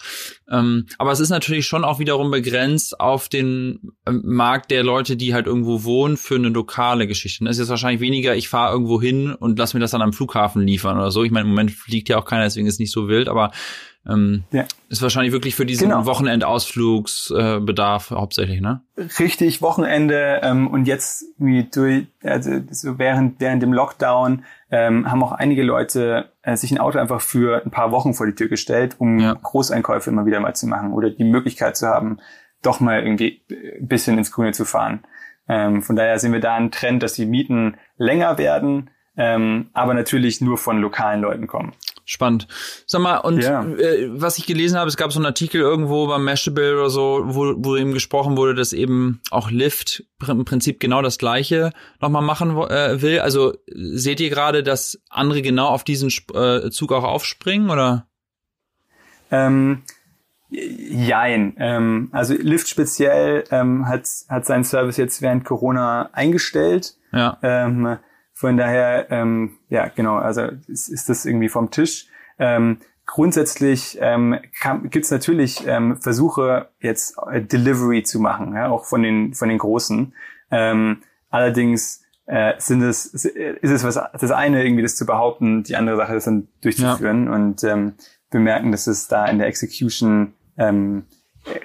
[0.50, 5.16] Ähm, aber es ist natürlich schon auch wiederum begrenzt auf den ähm, Markt der Leute,
[5.16, 7.44] die halt irgendwo wohnen, für eine lokale Geschichte.
[7.44, 10.12] Das ist jetzt wahrscheinlich weniger, ich fahre irgendwo hin und lass mir das dann am
[10.12, 11.24] Flughafen liefern oder so.
[11.24, 13.52] Ich meine, im Moment fliegt ja auch keiner, deswegen ist nicht so wild, aber
[14.08, 14.64] ähm, ja.
[14.88, 16.06] ist wahrscheinlich wirklich für diesen genau.
[16.06, 18.82] Wochenendausflugsbedarf äh, hauptsächlich, ne?
[19.18, 25.22] Richtig, Wochenende ähm, und jetzt wie durch, also so während während dem Lockdown ähm, haben
[25.22, 28.48] auch einige Leute äh, sich ein Auto einfach für ein paar Wochen vor die Tür
[28.48, 29.34] gestellt, um ja.
[29.34, 32.18] Großeinkäufe immer wieder mal zu machen oder die Möglichkeit zu haben,
[32.62, 35.04] doch mal irgendwie ein bisschen ins Grüne zu fahren.
[35.48, 39.94] Ähm, von daher sehen wir da einen Trend, dass die Mieten länger werden, ähm, aber
[39.94, 41.72] natürlich nur von lokalen Leuten kommen.
[42.06, 42.46] Spannend.
[42.86, 43.64] Sag mal, und ja.
[43.64, 47.22] äh, was ich gelesen habe, es gab so einen Artikel irgendwo beim Mashable oder so,
[47.24, 52.20] wo, wo eben gesprochen wurde, dass eben auch Lyft im Prinzip genau das Gleiche nochmal
[52.20, 53.20] machen äh, will.
[53.20, 58.06] Also seht ihr gerade, dass andere genau auf diesen äh, Zug auch aufspringen, oder?
[59.30, 59.82] Ähm,
[60.50, 61.54] jein.
[61.58, 66.96] Ähm, also Lyft speziell ähm, hat, hat seinen Service jetzt während Corona eingestellt.
[67.12, 67.38] Ja.
[67.42, 67.96] Ähm,
[68.34, 72.08] von daher, ähm, ja, genau, also ist, ist das irgendwie vom Tisch.
[72.38, 74.38] Ähm, grundsätzlich ähm,
[74.90, 79.48] gibt es natürlich ähm, Versuche, jetzt äh, Delivery zu machen, ja, auch von den, von
[79.48, 80.14] den Großen.
[80.50, 85.76] Ähm, allerdings äh, sind es, ist es was, das eine irgendwie das zu behaupten, die
[85.76, 87.32] andere Sache das dann durchzuführen ja.
[87.32, 87.94] und ähm,
[88.32, 91.04] wir merken, dass es da in der Execution ähm,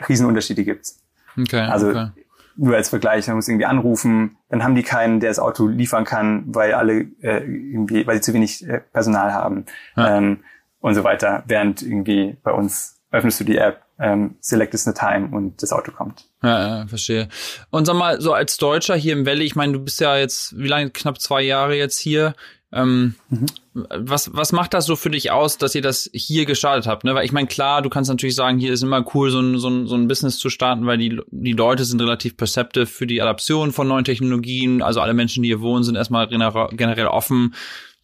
[0.07, 0.93] Riesenunterschiede gibt.
[1.35, 2.09] Okay, also okay.
[2.59, 6.03] Nur als Vergleich, man muss irgendwie anrufen, dann haben die keinen, der das Auto liefern
[6.03, 10.17] kann, weil alle äh, irgendwie, weil sie zu wenig äh, Personal haben ja.
[10.17, 10.43] ähm,
[10.79, 11.43] und so weiter.
[11.47, 15.91] Während irgendwie bei uns öffnest du die App, ähm, selectest eine Time und das Auto
[15.91, 16.29] kommt.
[16.43, 17.27] Ja, ja, verstehe.
[17.69, 20.57] Und sag mal, so als Deutscher hier im Valley, ich meine, du bist ja jetzt,
[20.57, 22.33] wie lange, knapp zwei Jahre jetzt hier.
[22.71, 23.47] Ähm, mhm.
[23.73, 27.03] was, was macht das so für dich aus, dass ihr das hier gestartet habt?
[27.03, 27.15] Ne?
[27.15, 29.69] Weil ich meine, klar, du kannst natürlich sagen, hier ist immer cool, so ein, so
[29.69, 33.21] ein, so ein Business zu starten, weil die, die Leute sind relativ perceptive für die
[33.21, 34.81] Adaption von neuen Technologien.
[34.81, 37.55] Also alle Menschen, die hier wohnen, sind erstmal generell offen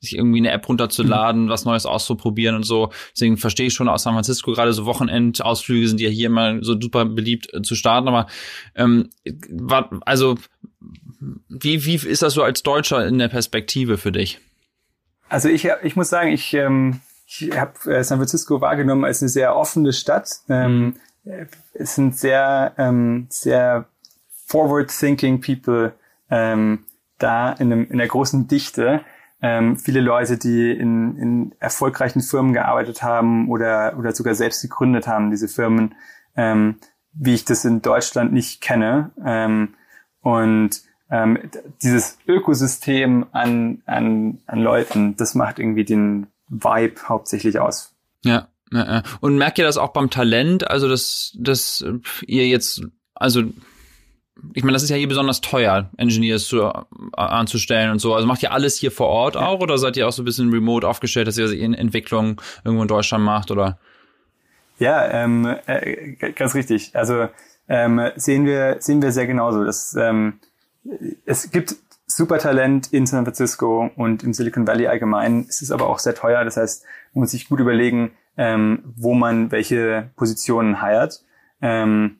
[0.06, 1.50] sich irgendwie eine App runterzuladen, mhm.
[1.50, 2.92] was Neues auszuprobieren und so.
[3.14, 6.80] Deswegen verstehe ich schon aus San Francisco gerade so Wochenendausflüge sind ja hier immer so
[6.80, 8.08] super beliebt äh, zu starten.
[8.08, 8.28] Aber
[8.76, 9.10] ähm,
[9.50, 10.38] war, also
[11.50, 14.40] wie, wie ist das so als Deutscher in der Perspektive für dich?
[15.30, 19.30] Also ich, ich muss sagen, ich, ähm, ich habe äh, San Francisco wahrgenommen als eine
[19.30, 20.30] sehr offene Stadt.
[20.50, 21.48] Ähm, mhm.
[21.74, 23.86] Es sind sehr, ähm, sehr
[24.48, 25.94] forward-thinking people
[26.30, 26.86] ähm,
[27.18, 29.02] da in, einem, in der großen Dichte.
[29.42, 35.08] Ähm, viele Leute, die in, in erfolgreichen Firmen gearbeitet haben oder, oder sogar selbst gegründet
[35.08, 35.96] haben, diese Firmen,
[36.36, 36.78] ähm,
[37.14, 39.12] wie ich das in Deutschland nicht kenne.
[39.24, 39.76] Ähm,
[40.22, 41.38] und ähm,
[41.82, 47.94] dieses Ökosystem an, an, an Leuten, das macht irgendwie den Vibe hauptsächlich aus.
[48.24, 49.04] Ja, ja, ja.
[49.22, 50.70] Und merkt ihr das auch beim Talent?
[50.70, 51.86] Also, dass, dass
[52.26, 53.44] ihr jetzt, also
[54.54, 56.74] ich meine, das ist ja hier besonders teuer, Engineers zu, äh,
[57.16, 58.14] anzustellen und so.
[58.14, 60.52] Also macht ihr alles hier vor Ort auch oder seid ihr auch so ein bisschen
[60.52, 63.80] remote aufgestellt, dass ihr in Entwicklung irgendwo in Deutschland macht oder?
[64.78, 66.96] Ja, ähm, äh, ganz richtig.
[66.96, 67.30] Also
[67.70, 69.64] ähm, sehen wir sehen wir sehr genauso.
[69.64, 70.40] Dass, ähm,
[71.26, 71.76] es gibt
[72.08, 75.46] super Talent in San Francisco und im Silicon Valley allgemein.
[75.50, 76.44] Es ist aber auch sehr teuer.
[76.46, 81.24] Das heißt, man muss sich gut überlegen, ähm, wo man welche Positionen hiert.
[81.62, 82.18] Ähm,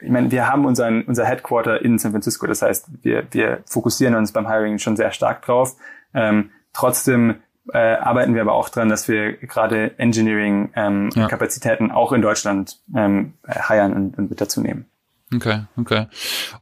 [0.00, 2.46] ich meine, wir haben unseren, unser Headquarter in San Francisco.
[2.46, 5.76] Das heißt, wir, wir fokussieren uns beim Hiring schon sehr stark drauf.
[6.14, 7.36] Ähm, trotzdem
[7.72, 11.96] äh, arbeiten wir aber auch dran, dass wir gerade Engineering-Kapazitäten ähm, ja.
[11.96, 14.86] auch in Deutschland ähm, hiren und, und mit dazu nehmen.
[15.34, 16.06] Okay, okay.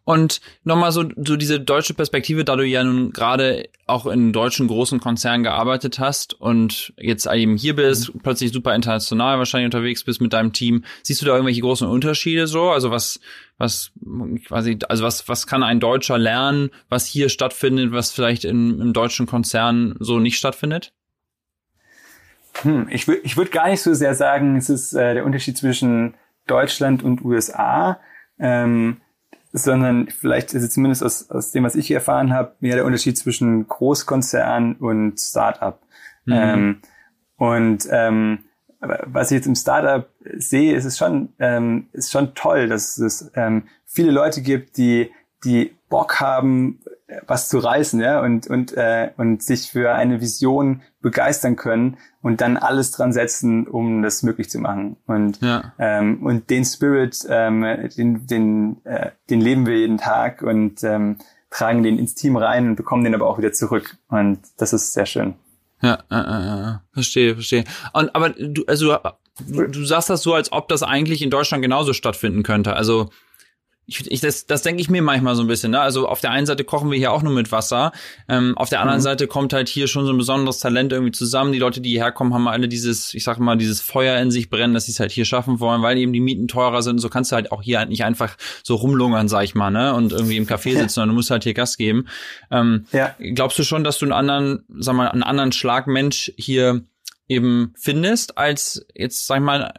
[0.05, 4.69] Und nochmal so, so diese deutsche Perspektive, da du ja nun gerade auch in deutschen
[4.69, 8.21] großen Konzernen gearbeitet hast und jetzt eben hier bist, mhm.
[8.21, 10.85] plötzlich super international wahrscheinlich unterwegs bist mit deinem Team.
[11.03, 12.71] Siehst du da irgendwelche großen Unterschiede so?
[12.71, 13.21] Also was,
[13.59, 13.93] was,
[14.47, 18.95] quasi, also was, was kann ein Deutscher lernen, was hier stattfindet, was vielleicht in, im
[18.95, 20.95] deutschen Konzern so nicht stattfindet?
[22.63, 25.59] Hm, ich würde ich würd gar nicht so sehr sagen, es ist äh, der Unterschied
[25.59, 26.15] zwischen
[26.47, 28.01] Deutschland und USA
[28.39, 29.01] ähm,
[29.53, 33.17] sondern vielleicht ist es zumindest aus, aus dem, was ich erfahren habe, mehr der Unterschied
[33.17, 35.81] zwischen Großkonzern und Startup.
[36.25, 36.33] Mhm.
[36.33, 36.81] Ähm,
[37.37, 38.39] und ähm,
[38.81, 43.31] was ich jetzt im Startup sehe, ist es schon, ähm, ist schon toll, dass es
[43.35, 45.11] ähm, viele Leute gibt, die,
[45.45, 46.81] die Bock haben,
[47.27, 52.41] was zu reißen, ja, und, und, äh, und sich für eine Vision begeistern können und
[52.41, 54.97] dann alles dran setzen, um das möglich zu machen.
[55.07, 55.75] Und, ja.
[55.79, 57.65] ähm, und den Spirit, ähm,
[57.97, 61.19] den, den, äh, den leben wir jeden Tag und ähm,
[61.51, 63.97] tragen den ins Team rein und bekommen den aber auch wieder zurück.
[64.09, 65.35] Und das ist sehr schön.
[65.83, 67.65] Ja, äh, äh, verstehe, verstehe.
[67.93, 68.97] Und aber du, also
[69.47, 72.75] du, du sagst das so, als ob das eigentlich in Deutschland genauso stattfinden könnte.
[72.75, 73.11] Also
[73.87, 75.73] ich, ich, das, das denke ich mir manchmal so ein bisschen.
[75.73, 75.81] Ne?
[75.81, 77.93] Also auf der einen Seite kochen wir hier auch nur mit Wasser,
[78.29, 79.05] ähm, auf der anderen mhm.
[79.05, 81.53] Seite kommt halt hier schon so ein besonderes Talent irgendwie zusammen.
[81.53, 84.49] Die Leute, die hierher kommen, haben alle dieses, ich sag mal, dieses Feuer in sich
[84.49, 86.99] brennen, dass sie es halt hier schaffen wollen, weil eben die Mieten teurer sind.
[86.99, 89.95] So kannst du halt auch hier halt nicht einfach so rumlungern, sag ich mal, ne?
[89.95, 92.07] Und irgendwie im Café sitzen, sondern du musst halt hier Gas geben.
[92.51, 93.15] Ähm, ja.
[93.19, 96.85] Glaubst du schon, dass du einen anderen, sag mal, einen anderen Schlagmensch hier
[97.29, 99.73] eben findest als jetzt, sag ich mal,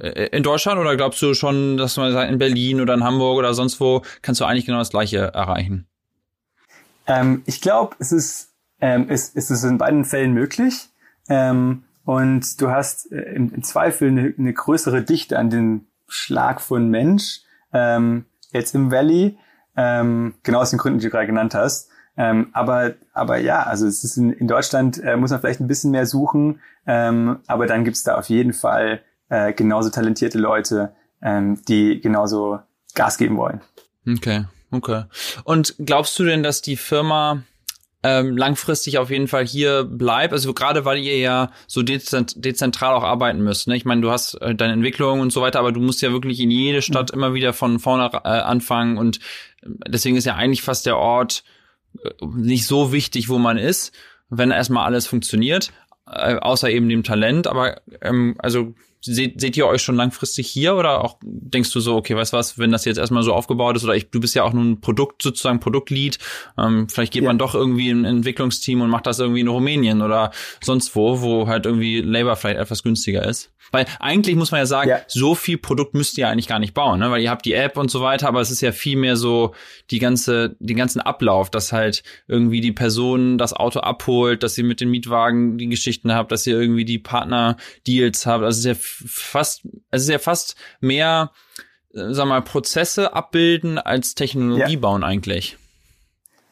[0.00, 3.38] äh, in Deutschland oder glaubst du schon, dass man sagt, in Berlin oder in Hamburg
[3.38, 5.86] oder sonst wo kannst du eigentlich genau das Gleiche erreichen?
[7.06, 10.88] Ähm, ich glaube, es ist, ähm, es, es ist in beiden Fällen möglich.
[11.28, 16.60] Ähm, und du hast äh, im, im, Zweifel eine, eine, größere Dichte an den Schlag
[16.60, 17.40] von Mensch,
[17.72, 19.38] ähm, jetzt im Valley,
[19.76, 21.88] ähm, genau aus den Gründen, die du gerade genannt hast.
[22.16, 25.68] Ähm, aber, aber ja, also es ist in, in Deutschland äh, muss man vielleicht ein
[25.68, 26.60] bisschen mehr suchen,
[26.90, 32.58] ähm, aber dann gibt's da auf jeden Fall äh, genauso talentierte Leute, ähm, die genauso
[32.96, 33.60] Gas geben wollen.
[34.08, 35.04] Okay, okay.
[35.44, 37.44] Und glaubst du denn, dass die Firma
[38.02, 40.32] ähm, langfristig auf jeden Fall hier bleibt.
[40.32, 43.68] Also gerade weil ihr ja so dezent dezentral auch arbeiten müsst.
[43.68, 43.76] Ne?
[43.76, 46.40] Ich meine, du hast äh, deine Entwicklung und so weiter, aber du musst ja wirklich
[46.40, 47.18] in jede Stadt mhm.
[47.18, 49.18] immer wieder von vorne äh, anfangen und
[49.62, 51.44] äh, deswegen ist ja eigentlich fast der Ort
[52.22, 53.92] nicht so wichtig, wo man ist,
[54.30, 55.72] wenn erstmal alles funktioniert, äh,
[56.10, 57.46] außer eben dem Talent.
[57.46, 61.96] Aber ähm, also seht, seht ihr euch schon langfristig hier oder auch denkst du so,
[61.96, 64.42] okay, weißt was, wenn das jetzt erstmal so aufgebaut ist oder ich, du bist ja
[64.44, 66.18] auch nun ein Produkt, sozusagen Produktlead,
[66.58, 67.28] ähm, vielleicht geht ja.
[67.28, 70.30] man doch irgendwie ein Entwicklungsteam und macht das irgendwie in Rumänien oder
[70.62, 73.50] sonst wo, wo halt irgendwie Labor vielleicht etwas günstiger ist.
[73.72, 75.00] Weil eigentlich muss man ja sagen, ja.
[75.06, 77.10] so viel Produkt müsst ihr eigentlich gar nicht bauen, ne?
[77.10, 79.54] weil ihr habt die App und so weiter, aber es ist ja viel mehr so
[79.90, 84.64] die ganze, den ganzen Ablauf, dass halt irgendwie die Person das Auto abholt, dass ihr
[84.64, 88.44] mit den Mietwagen die Geschichten habt, dass ihr irgendwie die Partner-Deals habt.
[88.44, 88.74] Also es ist ja
[89.06, 91.30] fast, es ist ja fast mehr,
[91.94, 94.80] äh, sag mal, Prozesse abbilden als Technologie ja.
[94.80, 95.56] bauen eigentlich.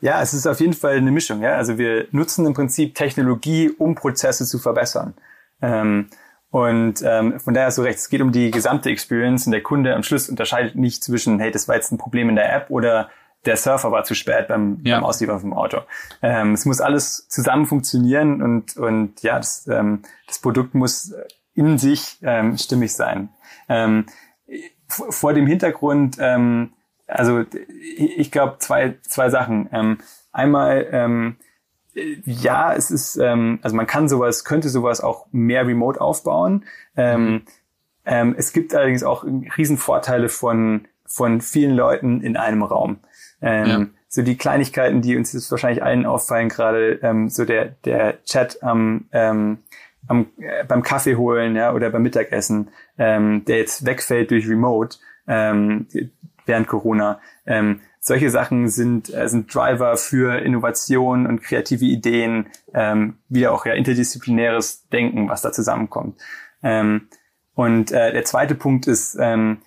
[0.01, 1.42] Ja, es ist auf jeden Fall eine Mischung.
[1.42, 1.57] Ja?
[1.57, 5.14] Also wir nutzen im Prinzip Technologie, um Prozesse zu verbessern.
[5.61, 6.09] Ähm,
[6.51, 9.62] und ähm, von daher hast du recht, es geht um die gesamte Experience und der
[9.62, 12.70] Kunde am Schluss unterscheidet nicht zwischen, hey, das war jetzt ein Problem in der App
[12.70, 13.11] oder
[13.44, 14.96] der Surfer war zu spät beim, ja.
[14.96, 15.79] beim Ausliefern vom Auto.
[16.22, 21.12] Ähm, es muss alles zusammen funktionieren und, und ja, das, ähm, das Produkt muss
[21.59, 23.31] in sich ähm, stimmig sein.
[23.68, 24.07] Ähm,
[24.87, 26.73] vor dem Hintergrund, ähm,
[27.09, 27.44] also
[27.97, 29.68] ich glaube zwei, zwei Sachen.
[29.73, 29.99] Ähm,
[30.31, 31.37] einmal, ähm,
[32.25, 36.64] ja, es ist, ähm, also man kann sowas, könnte sowas auch mehr remote aufbauen.
[36.97, 37.42] Ähm,
[38.07, 43.01] ähm, es gibt allerdings auch Riesenvorteile von, von vielen Leuten in einem Raum.
[43.42, 43.87] Ähm, ja.
[44.07, 48.62] So die Kleinigkeiten, die uns jetzt wahrscheinlich allen auffallen, gerade ähm, so der, der Chat
[48.62, 49.59] am, ähm,
[50.06, 54.98] am, äh, beim Kaffee holen ja, oder beim Mittagessen, ähm, der jetzt wegfällt durch Remote
[55.26, 55.87] ähm,
[56.46, 57.20] während Corona.
[57.46, 63.66] Ähm, solche Sachen sind, äh, sind Driver für Innovation und kreative Ideen, ähm, wieder auch
[63.66, 66.18] ja interdisziplinäres Denken, was da zusammenkommt.
[66.62, 67.08] Ähm,
[67.54, 69.58] und äh, der zweite Punkt ist, ähm,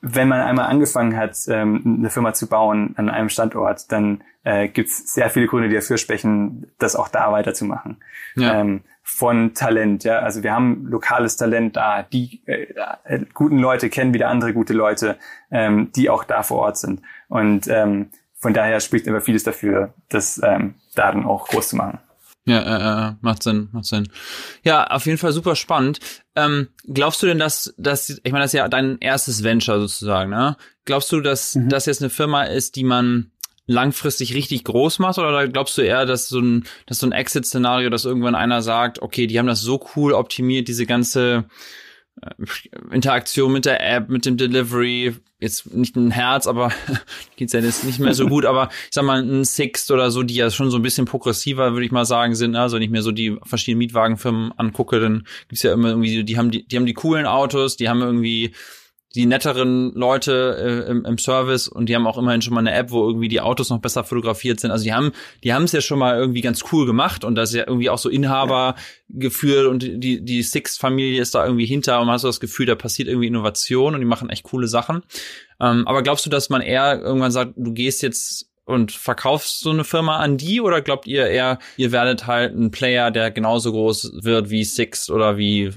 [0.00, 4.68] wenn man einmal angefangen hat, ähm, eine Firma zu bauen an einem Standort, dann äh,
[4.68, 8.02] gibt es sehr viele Gründe, die dafür sprechen, das auch da weiterzumachen.
[8.34, 8.60] Ja.
[8.60, 10.20] Ähm, von Talent, ja.
[10.20, 12.66] Also wir haben lokales Talent da, die äh,
[13.04, 15.18] äh, guten Leute kennen wieder andere gute Leute,
[15.50, 17.02] ähm, die auch da vor Ort sind.
[17.28, 21.76] Und ähm, von daher spricht immer vieles dafür, das ähm, da dann auch groß zu
[21.76, 21.98] machen.
[22.44, 24.08] Ja, äh, äh, macht Sinn, macht Sinn.
[24.64, 26.00] Ja, auf jeden Fall super spannend.
[26.34, 30.30] Ähm, glaubst du denn, dass, dass ich meine, das ist ja dein erstes Venture sozusagen,
[30.30, 30.56] ne?
[30.84, 31.68] Glaubst du, dass mhm.
[31.68, 33.30] das jetzt eine Firma ist, die man
[33.66, 37.90] langfristig richtig groß macht oder glaubst du eher, dass so ein, dass so ein Exit-Szenario,
[37.90, 41.44] dass irgendwann einer sagt, okay, die haben das so cool optimiert, diese ganze
[42.90, 46.72] Interaktion mit der App, mit dem Delivery, jetzt nicht ein Herz, aber
[47.36, 50.22] geht's ja jetzt nicht mehr so gut, aber ich sag mal ein Sixt oder so,
[50.22, 53.02] die ja schon so ein bisschen progressiver, würde ich mal sagen, sind, also nicht mehr
[53.02, 56.86] so die verschiedenen Mietwagenfirmen angucke, dann gibt's ja immer irgendwie, die haben die, die haben
[56.86, 58.52] die coolen Autos, die haben irgendwie
[59.14, 62.74] die netteren Leute äh, im, im Service und die haben auch immerhin schon mal eine
[62.74, 64.70] App, wo irgendwie die Autos noch besser fotografiert sind.
[64.70, 65.12] Also die haben,
[65.44, 67.90] die haben es ja schon mal irgendwie ganz cool gemacht und das ist ja irgendwie
[67.90, 68.74] auch so Inhaber
[69.08, 72.66] geführt und die die Six-Familie ist da irgendwie hinter und man hat so das Gefühl,
[72.66, 75.02] da passiert irgendwie Innovation und die machen echt coole Sachen.
[75.60, 79.70] Ähm, aber glaubst du, dass man eher irgendwann sagt, du gehst jetzt und verkaufst so
[79.70, 83.72] eine Firma an die oder glaubt ihr eher, ihr werdet halt ein Player, der genauso
[83.72, 85.72] groß wird wie Six oder wie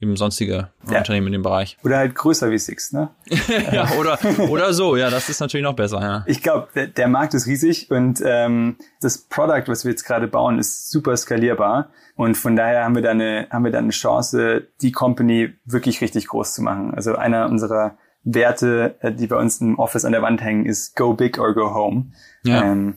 [0.00, 0.98] eben sonstige ja.
[0.98, 1.78] Unternehmen in dem Bereich?
[1.82, 3.10] Oder halt größer wie Six, ne?
[3.72, 4.18] ja, oder,
[4.50, 6.24] oder so, ja, das ist natürlich noch besser, ja.
[6.26, 10.28] Ich glaube, der, der, Markt ist riesig und ähm, das Product, was wir jetzt gerade
[10.28, 11.90] bauen, ist super skalierbar.
[12.16, 16.00] Und von daher haben wir da eine, haben wir da eine Chance, die Company wirklich
[16.00, 16.94] richtig groß zu machen.
[16.94, 20.96] Also einer unserer Werte, äh, die bei uns im Office an der Wand hängen, ist
[20.96, 22.06] Go Big or Go Home.
[22.44, 22.62] Ja.
[22.64, 22.96] Ähm,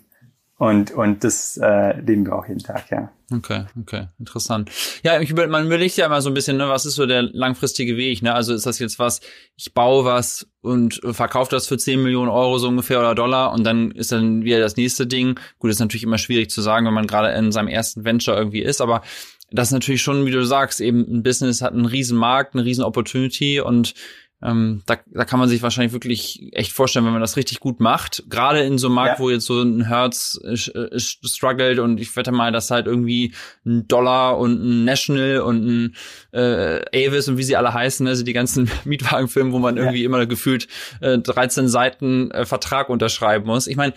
[0.57, 3.09] und, und das äh, leben wir auch jeden Tag, ja.
[3.31, 4.69] Okay, okay, interessant.
[5.03, 7.95] Ja, ich, man überlegt ja immer so ein bisschen, ne, was ist so der langfristige
[7.95, 8.33] Weg, ne?
[8.33, 9.21] Also ist das jetzt was,
[9.55, 13.63] ich baue was und verkaufe das für 10 Millionen Euro so ungefähr oder Dollar und
[13.63, 15.39] dann ist dann wieder das nächste Ding.
[15.59, 18.61] Gut, ist natürlich immer schwierig zu sagen, wenn man gerade in seinem ersten Venture irgendwie
[18.61, 19.01] ist, aber
[19.51, 22.65] das ist natürlich schon, wie du sagst, eben ein Business hat einen riesen Markt, eine
[22.65, 23.93] riesen Opportunity und
[24.41, 27.81] ähm, da, da kann man sich wahrscheinlich wirklich echt vorstellen, wenn man das richtig gut
[27.81, 28.23] macht.
[28.29, 29.23] Gerade in so einem Markt, ja.
[29.23, 33.33] wo jetzt so ein Hertz äh, äh, struggelt und ich wette mal, dass halt irgendwie
[33.65, 35.95] ein Dollar und ein National und ein
[36.31, 40.05] äh, Avis und wie sie alle heißen, also die ganzen Mietwagenfirmen, wo man irgendwie ja.
[40.05, 40.67] immer gefühlt
[41.01, 43.67] äh, 13 Seiten äh, Vertrag unterschreiben muss.
[43.67, 43.93] Ich meine,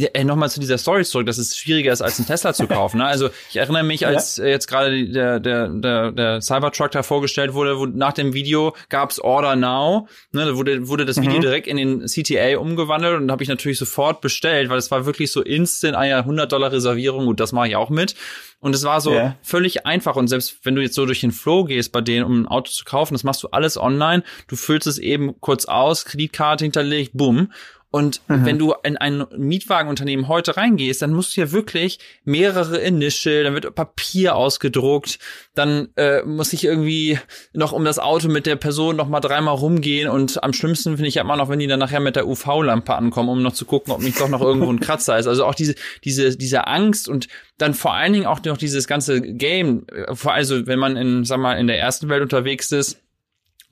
[0.00, 2.68] ja, äh, nochmal zu dieser Story zurück, dass es schwieriger ist, als einen Tesla zu
[2.68, 2.98] kaufen.
[2.98, 3.06] Ne?
[3.06, 4.46] Also ich erinnere mich, als ja.
[4.46, 9.18] jetzt gerade der, der, der, der Cybertruck da vorgestellt wurde, wo nach dem Video gab's
[9.18, 11.42] Order Now, ne, da wurde, wurde das Video mhm.
[11.42, 15.32] direkt in den CTA umgewandelt und habe ich natürlich sofort bestellt, weil es war wirklich
[15.32, 18.14] so instant, eine ah 100 Dollar Reservierung, gut, das mache ich auch mit.
[18.60, 19.36] Und es war so yeah.
[19.42, 20.16] völlig einfach.
[20.16, 22.70] Und selbst wenn du jetzt so durch den Flow gehst bei denen, um ein Auto
[22.70, 24.24] zu kaufen, das machst du alles online.
[24.48, 27.52] Du füllst es eben kurz aus, Kreditkarte hinterlegt, bumm.
[27.90, 28.44] Und mhm.
[28.44, 33.54] wenn du in ein Mietwagenunternehmen heute reingehst, dann musst du ja wirklich mehrere Initial, dann
[33.54, 35.18] wird Papier ausgedruckt,
[35.54, 37.18] dann äh, muss ich irgendwie
[37.54, 41.08] noch um das Auto mit der Person noch mal dreimal rumgehen und am schlimmsten finde
[41.08, 43.64] ich ja immer noch, wenn die dann nachher mit der UV-Lampe ankommen, um noch zu
[43.64, 45.26] gucken, ob nicht doch noch irgendwo ein Kratzer ist.
[45.26, 45.74] Also auch diese,
[46.04, 49.86] diese, diese Angst und dann vor allen Dingen auch noch dieses ganze Game,
[50.24, 53.00] also wenn man in, sag mal, in der ersten Welt unterwegs ist,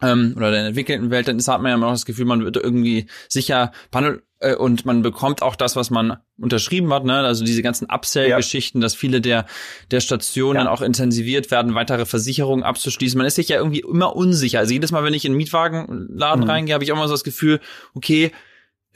[0.03, 2.57] ähm, oder der entwickelten Welt, dann hat man ja immer noch das Gefühl, man wird
[2.57, 7.19] irgendwie sicher behandelt äh, und man bekommt auch das, was man unterschrieben hat, ne?
[7.21, 8.83] Also diese ganzen Upsell-Geschichten, ja.
[8.83, 9.47] dass viele der
[9.91, 10.71] der Stationen ja.
[10.71, 13.17] auch intensiviert werden, weitere Versicherungen abzuschließen.
[13.17, 14.59] Man ist sich ja irgendwie immer unsicher.
[14.59, 16.51] Also jedes Mal, wenn ich in einen Mietwagenladen mhm.
[16.51, 17.61] reingehe, habe ich auch immer so das Gefühl,
[17.95, 18.33] okay,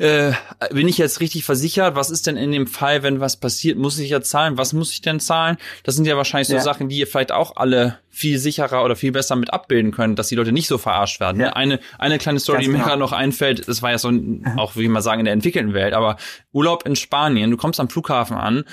[0.00, 0.32] äh,
[0.70, 1.94] bin ich jetzt richtig versichert?
[1.94, 3.76] Was ist denn in dem Fall, wenn was passiert?
[3.76, 4.56] Muss ich ja zahlen?
[4.56, 5.58] Was muss ich denn zahlen?
[5.84, 6.60] Das sind ja wahrscheinlich so ja.
[6.60, 10.28] Sachen, die ihr vielleicht auch alle viel sicherer oder viel besser mit abbilden können, dass
[10.28, 11.40] die Leute nicht so verarscht werden.
[11.40, 11.52] Ja.
[11.52, 12.88] Eine, eine kleine Story, Ganz die mir genau.
[12.88, 14.10] gerade noch einfällt, das war ja so,
[14.56, 16.16] auch wie man sagen, in der entwickelten Welt, aber
[16.52, 18.64] Urlaub in Spanien, du kommst am Flughafen an,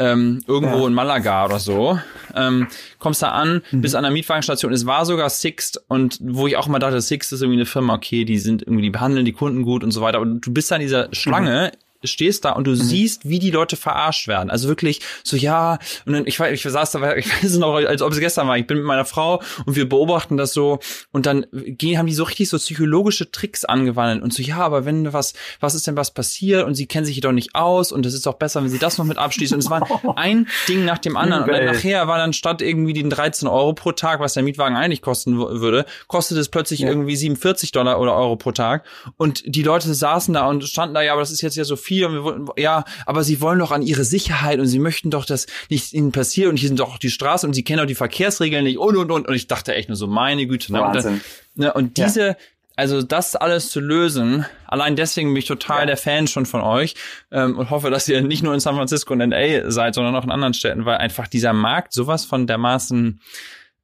[0.00, 0.86] ähm, irgendwo ja.
[0.86, 1.98] in Malaga oder so.
[2.34, 3.82] Ähm, kommst da an, mhm.
[3.82, 4.72] bis an der Mietwagenstation.
[4.72, 7.94] Es war sogar Sixt und wo ich auch immer dachte, Sixt ist irgendwie eine Firma,
[7.94, 10.16] okay, die sind irgendwie, die behandeln die Kunden gut und so weiter.
[10.18, 11.72] Aber du bist da in dieser Schlange.
[11.74, 12.76] Mhm stehst da und du mhm.
[12.76, 14.50] siehst, wie die Leute verarscht werden.
[14.50, 18.02] Also wirklich so, ja, und dann, ich, ich saß da, ich weiß es noch, als
[18.02, 18.56] ob es gestern war.
[18.56, 20.78] Ich bin mit meiner Frau und wir beobachten das so
[21.12, 24.84] und dann gehen, haben die so richtig so psychologische Tricks angewandt und so, ja, aber
[24.84, 28.06] wenn was, was ist denn was passiert und sie kennen sich doch nicht aus und
[28.06, 29.54] es ist doch besser, wenn sie das noch mit abschließen.
[29.54, 29.86] Und es war
[30.16, 31.44] ein Ding nach dem anderen.
[31.44, 34.76] Und dann nachher war dann statt irgendwie den 13 Euro pro Tag, was der Mietwagen
[34.76, 36.88] eigentlich kosten würde, kostet es plötzlich ja.
[36.88, 38.84] irgendwie 47 Dollar oder Euro pro Tag.
[39.16, 41.76] Und die Leute saßen da und standen da, ja, aber das ist jetzt ja so
[41.76, 44.78] viel viel und wir wollten, ja, aber sie wollen doch an ihre Sicherheit und sie
[44.78, 47.80] möchten doch, dass nichts ihnen passiert und hier sind doch die Straßen und sie kennen
[47.80, 50.72] auch die Verkehrsregeln nicht und und und und ich dachte echt nur so, meine Güte.
[50.72, 50.78] Ne?
[50.78, 51.14] Wahnsinn.
[51.14, 51.22] Und,
[51.56, 52.36] ne, und diese, ja.
[52.76, 55.86] also das alles zu lösen, allein deswegen bin ich total ja.
[55.86, 56.94] der Fan schon von euch
[57.32, 60.22] ähm, und hoffe, dass ihr nicht nur in San Francisco und LA seid, sondern auch
[60.22, 63.20] in anderen Städten, weil einfach dieser Markt sowas von dermaßen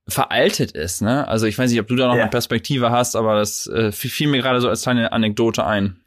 [0.06, 1.26] veraltet ist, ne?
[1.26, 2.22] Also ich weiß nicht, ob du da noch ja.
[2.22, 6.05] eine Perspektive hast, aber das äh, fiel mir gerade so als kleine Anekdote ein.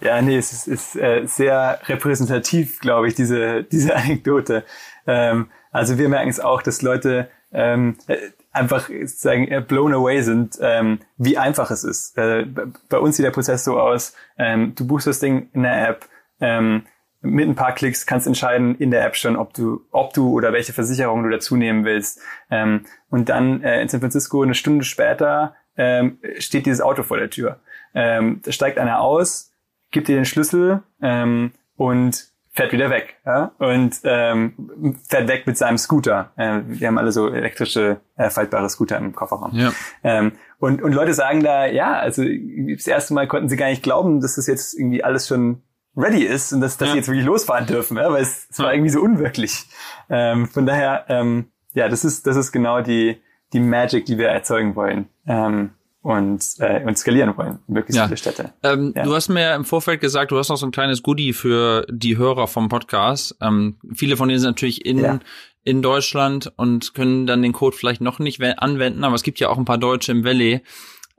[0.00, 4.64] Ja, nee, es ist, ist äh, sehr repräsentativ, glaube ich, diese, diese Anekdote.
[5.06, 8.16] Ähm, also wir merken es auch, dass Leute ähm, äh,
[8.52, 12.16] einfach sozusagen äh, blown away sind, ähm, wie einfach es ist.
[12.16, 12.46] Äh,
[12.88, 16.06] bei uns sieht der Prozess so aus, ähm, du buchst das Ding in der App,
[16.40, 16.84] ähm,
[17.20, 20.52] mit ein paar Klicks kannst entscheiden in der App schon, ob du, ob du oder
[20.52, 22.20] welche Versicherung du dazu nehmen willst.
[22.50, 27.18] Ähm, und dann äh, in San Francisco eine Stunde später ähm, steht dieses Auto vor
[27.18, 27.60] der Tür.
[27.94, 29.52] Ähm, da steigt einer aus,
[29.90, 33.16] gibt dir den Schlüssel ähm, und fährt wieder weg.
[33.24, 33.52] Ja?
[33.58, 36.32] Und ähm, fährt weg mit seinem Scooter.
[36.36, 39.52] Äh, wir haben alle so elektrische, äh, faltbare Scooter im Kofferraum.
[39.54, 39.72] Ja.
[40.02, 43.82] Ähm, und, und Leute sagen da, ja, also das erste Mal konnten sie gar nicht
[43.84, 45.62] glauben, dass das jetzt irgendwie alles schon
[45.96, 46.92] ready ist und dass, dass ja.
[46.92, 48.10] sie jetzt wirklich losfahren dürfen, ja?
[48.10, 49.66] weil es, es war irgendwie so unwirklich.
[50.10, 53.20] Ähm, von daher, ähm, ja, das ist, das ist genau die,
[53.52, 55.08] die Magic, die wir erzeugen wollen.
[55.26, 55.70] Ähm,
[56.08, 58.06] und, äh, und skalieren wollen, möglichst ja.
[58.06, 58.54] viele Städte.
[58.62, 59.02] Ähm, ja.
[59.02, 62.16] Du hast mir im Vorfeld gesagt, du hast noch so ein kleines Goodie für die
[62.16, 63.36] Hörer vom Podcast.
[63.42, 65.18] Ähm, viele von denen sind natürlich in, ja.
[65.64, 69.50] in Deutschland und können dann den Code vielleicht noch nicht anwenden, aber es gibt ja
[69.50, 70.62] auch ein paar Deutsche im Valley,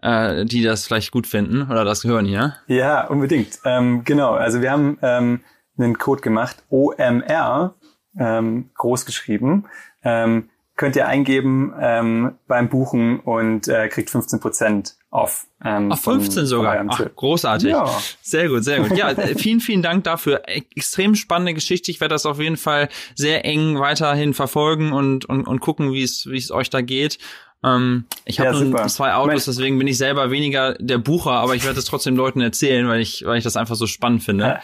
[0.01, 2.55] äh, die das vielleicht gut finden oder das hören hier.
[2.65, 3.59] Ja, unbedingt.
[3.65, 5.41] Ähm, genau, also wir haben ähm,
[5.77, 7.75] einen Code gemacht, OMR,
[8.17, 9.67] ähm, groß geschrieben.
[10.03, 10.49] Ähm,
[10.79, 15.45] könnt ihr eingeben ähm, beim Buchen und äh, kriegt 15 Prozent auf.
[15.61, 16.85] Ähm, Ach, 15 von, sogar.
[16.87, 17.71] Ach, großartig.
[17.71, 17.85] Ja.
[18.21, 18.97] Sehr gut, sehr gut.
[18.97, 20.43] Ja, äh, vielen, vielen Dank dafür.
[20.47, 21.91] Extrem spannende Geschichte.
[21.91, 26.01] Ich werde das auf jeden Fall sehr eng weiterhin verfolgen und, und, und gucken, wie
[26.03, 27.17] es, wie es euch da geht.
[27.61, 31.65] Ähm, ich habe ja, zwei Autos, deswegen bin ich selber weniger der Bucher, aber ich
[31.65, 34.45] werde es trotzdem Leuten erzählen, weil ich, weil ich das einfach so spannend finde.
[34.45, 34.61] Ja.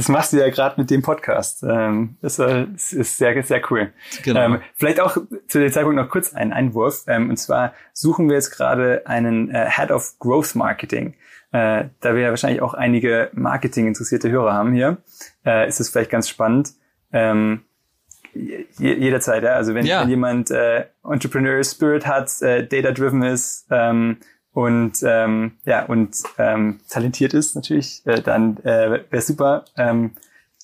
[0.00, 1.62] Das machst du ja gerade mit dem Podcast.
[1.62, 3.92] Ähm, das ist sehr, sehr cool.
[4.22, 4.40] Genau.
[4.40, 7.04] Ähm, vielleicht auch zu dem Zeitpunkt noch kurz einen Einwurf.
[7.06, 11.16] Ähm, und zwar suchen wir jetzt gerade einen äh, Head of Growth Marketing.
[11.52, 15.02] Äh, da wir ja wahrscheinlich auch einige Marketing-interessierte Hörer haben hier,
[15.44, 16.70] äh, ist es vielleicht ganz spannend.
[18.78, 19.52] jederzeit, ja.
[19.52, 20.00] Also wenn, ja.
[20.00, 24.16] wenn jemand äh, Entrepreneur Spirit hat, äh, data-driven ist, ähm,
[24.52, 29.64] und ähm, ja und ähm, talentiert ist natürlich, äh, dann äh, wäre super.
[29.76, 30.12] Ähm,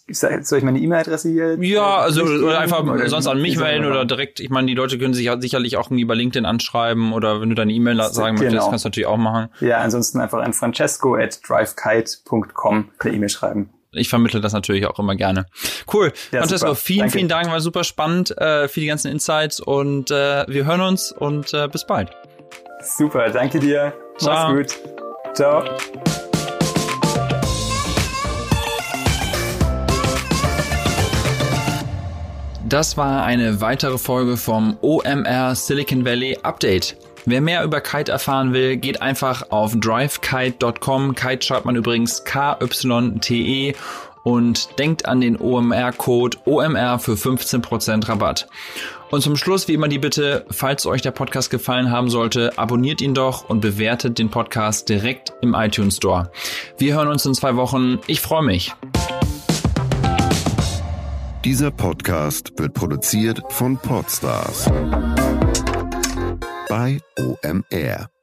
[0.09, 1.57] soll ich meine E-Mail-Adresse hier?
[1.61, 4.39] Ja, also oder einfach oder sonst an mich melden oder direkt.
[4.39, 7.57] Ich meine, die Leute können sich sicherlich auch irgendwie bei LinkedIn anschreiben oder wenn du
[7.57, 8.71] deine E-Mail sagen möchtest, genau.
[8.71, 9.49] kannst du natürlich auch machen.
[9.59, 14.99] Ja, ansonsten einfach an francesco at drivekite.com eine E-Mail schreiben ich vermittle das natürlich auch
[14.99, 15.47] immer gerne.
[15.93, 16.13] Cool.
[16.31, 16.77] Ja, Francesco, super.
[16.77, 17.13] vielen, Danke.
[17.13, 21.13] vielen Dank, war super spannend äh, für die ganzen Insights und äh, wir hören uns
[21.13, 22.11] und äh, bis bald.
[22.87, 23.93] Super, danke dir.
[24.19, 24.53] Ciao.
[24.53, 25.35] Mach's gut.
[25.35, 25.65] Ciao.
[32.69, 36.97] Das war eine weitere Folge vom OMR Silicon Valley Update.
[37.25, 41.17] Wer mehr über Kite erfahren will, geht einfach auf drivekite.com.
[41.17, 43.75] Kite schreibt man übrigens K-Y-T-E
[44.27, 48.49] und denkt an den OMR-Code OMR für 15% Rabatt.
[49.13, 53.01] Und zum Schluss wie immer die Bitte, falls euch der Podcast gefallen haben sollte, abonniert
[53.01, 56.33] ihn doch und bewertet den Podcast direkt im iTunes Store.
[56.77, 58.01] Wir hören uns in zwei Wochen.
[58.09, 58.75] Ich freue mich.
[61.45, 64.69] Dieser Podcast wird produziert von Podstars
[66.69, 68.16] bei OMR.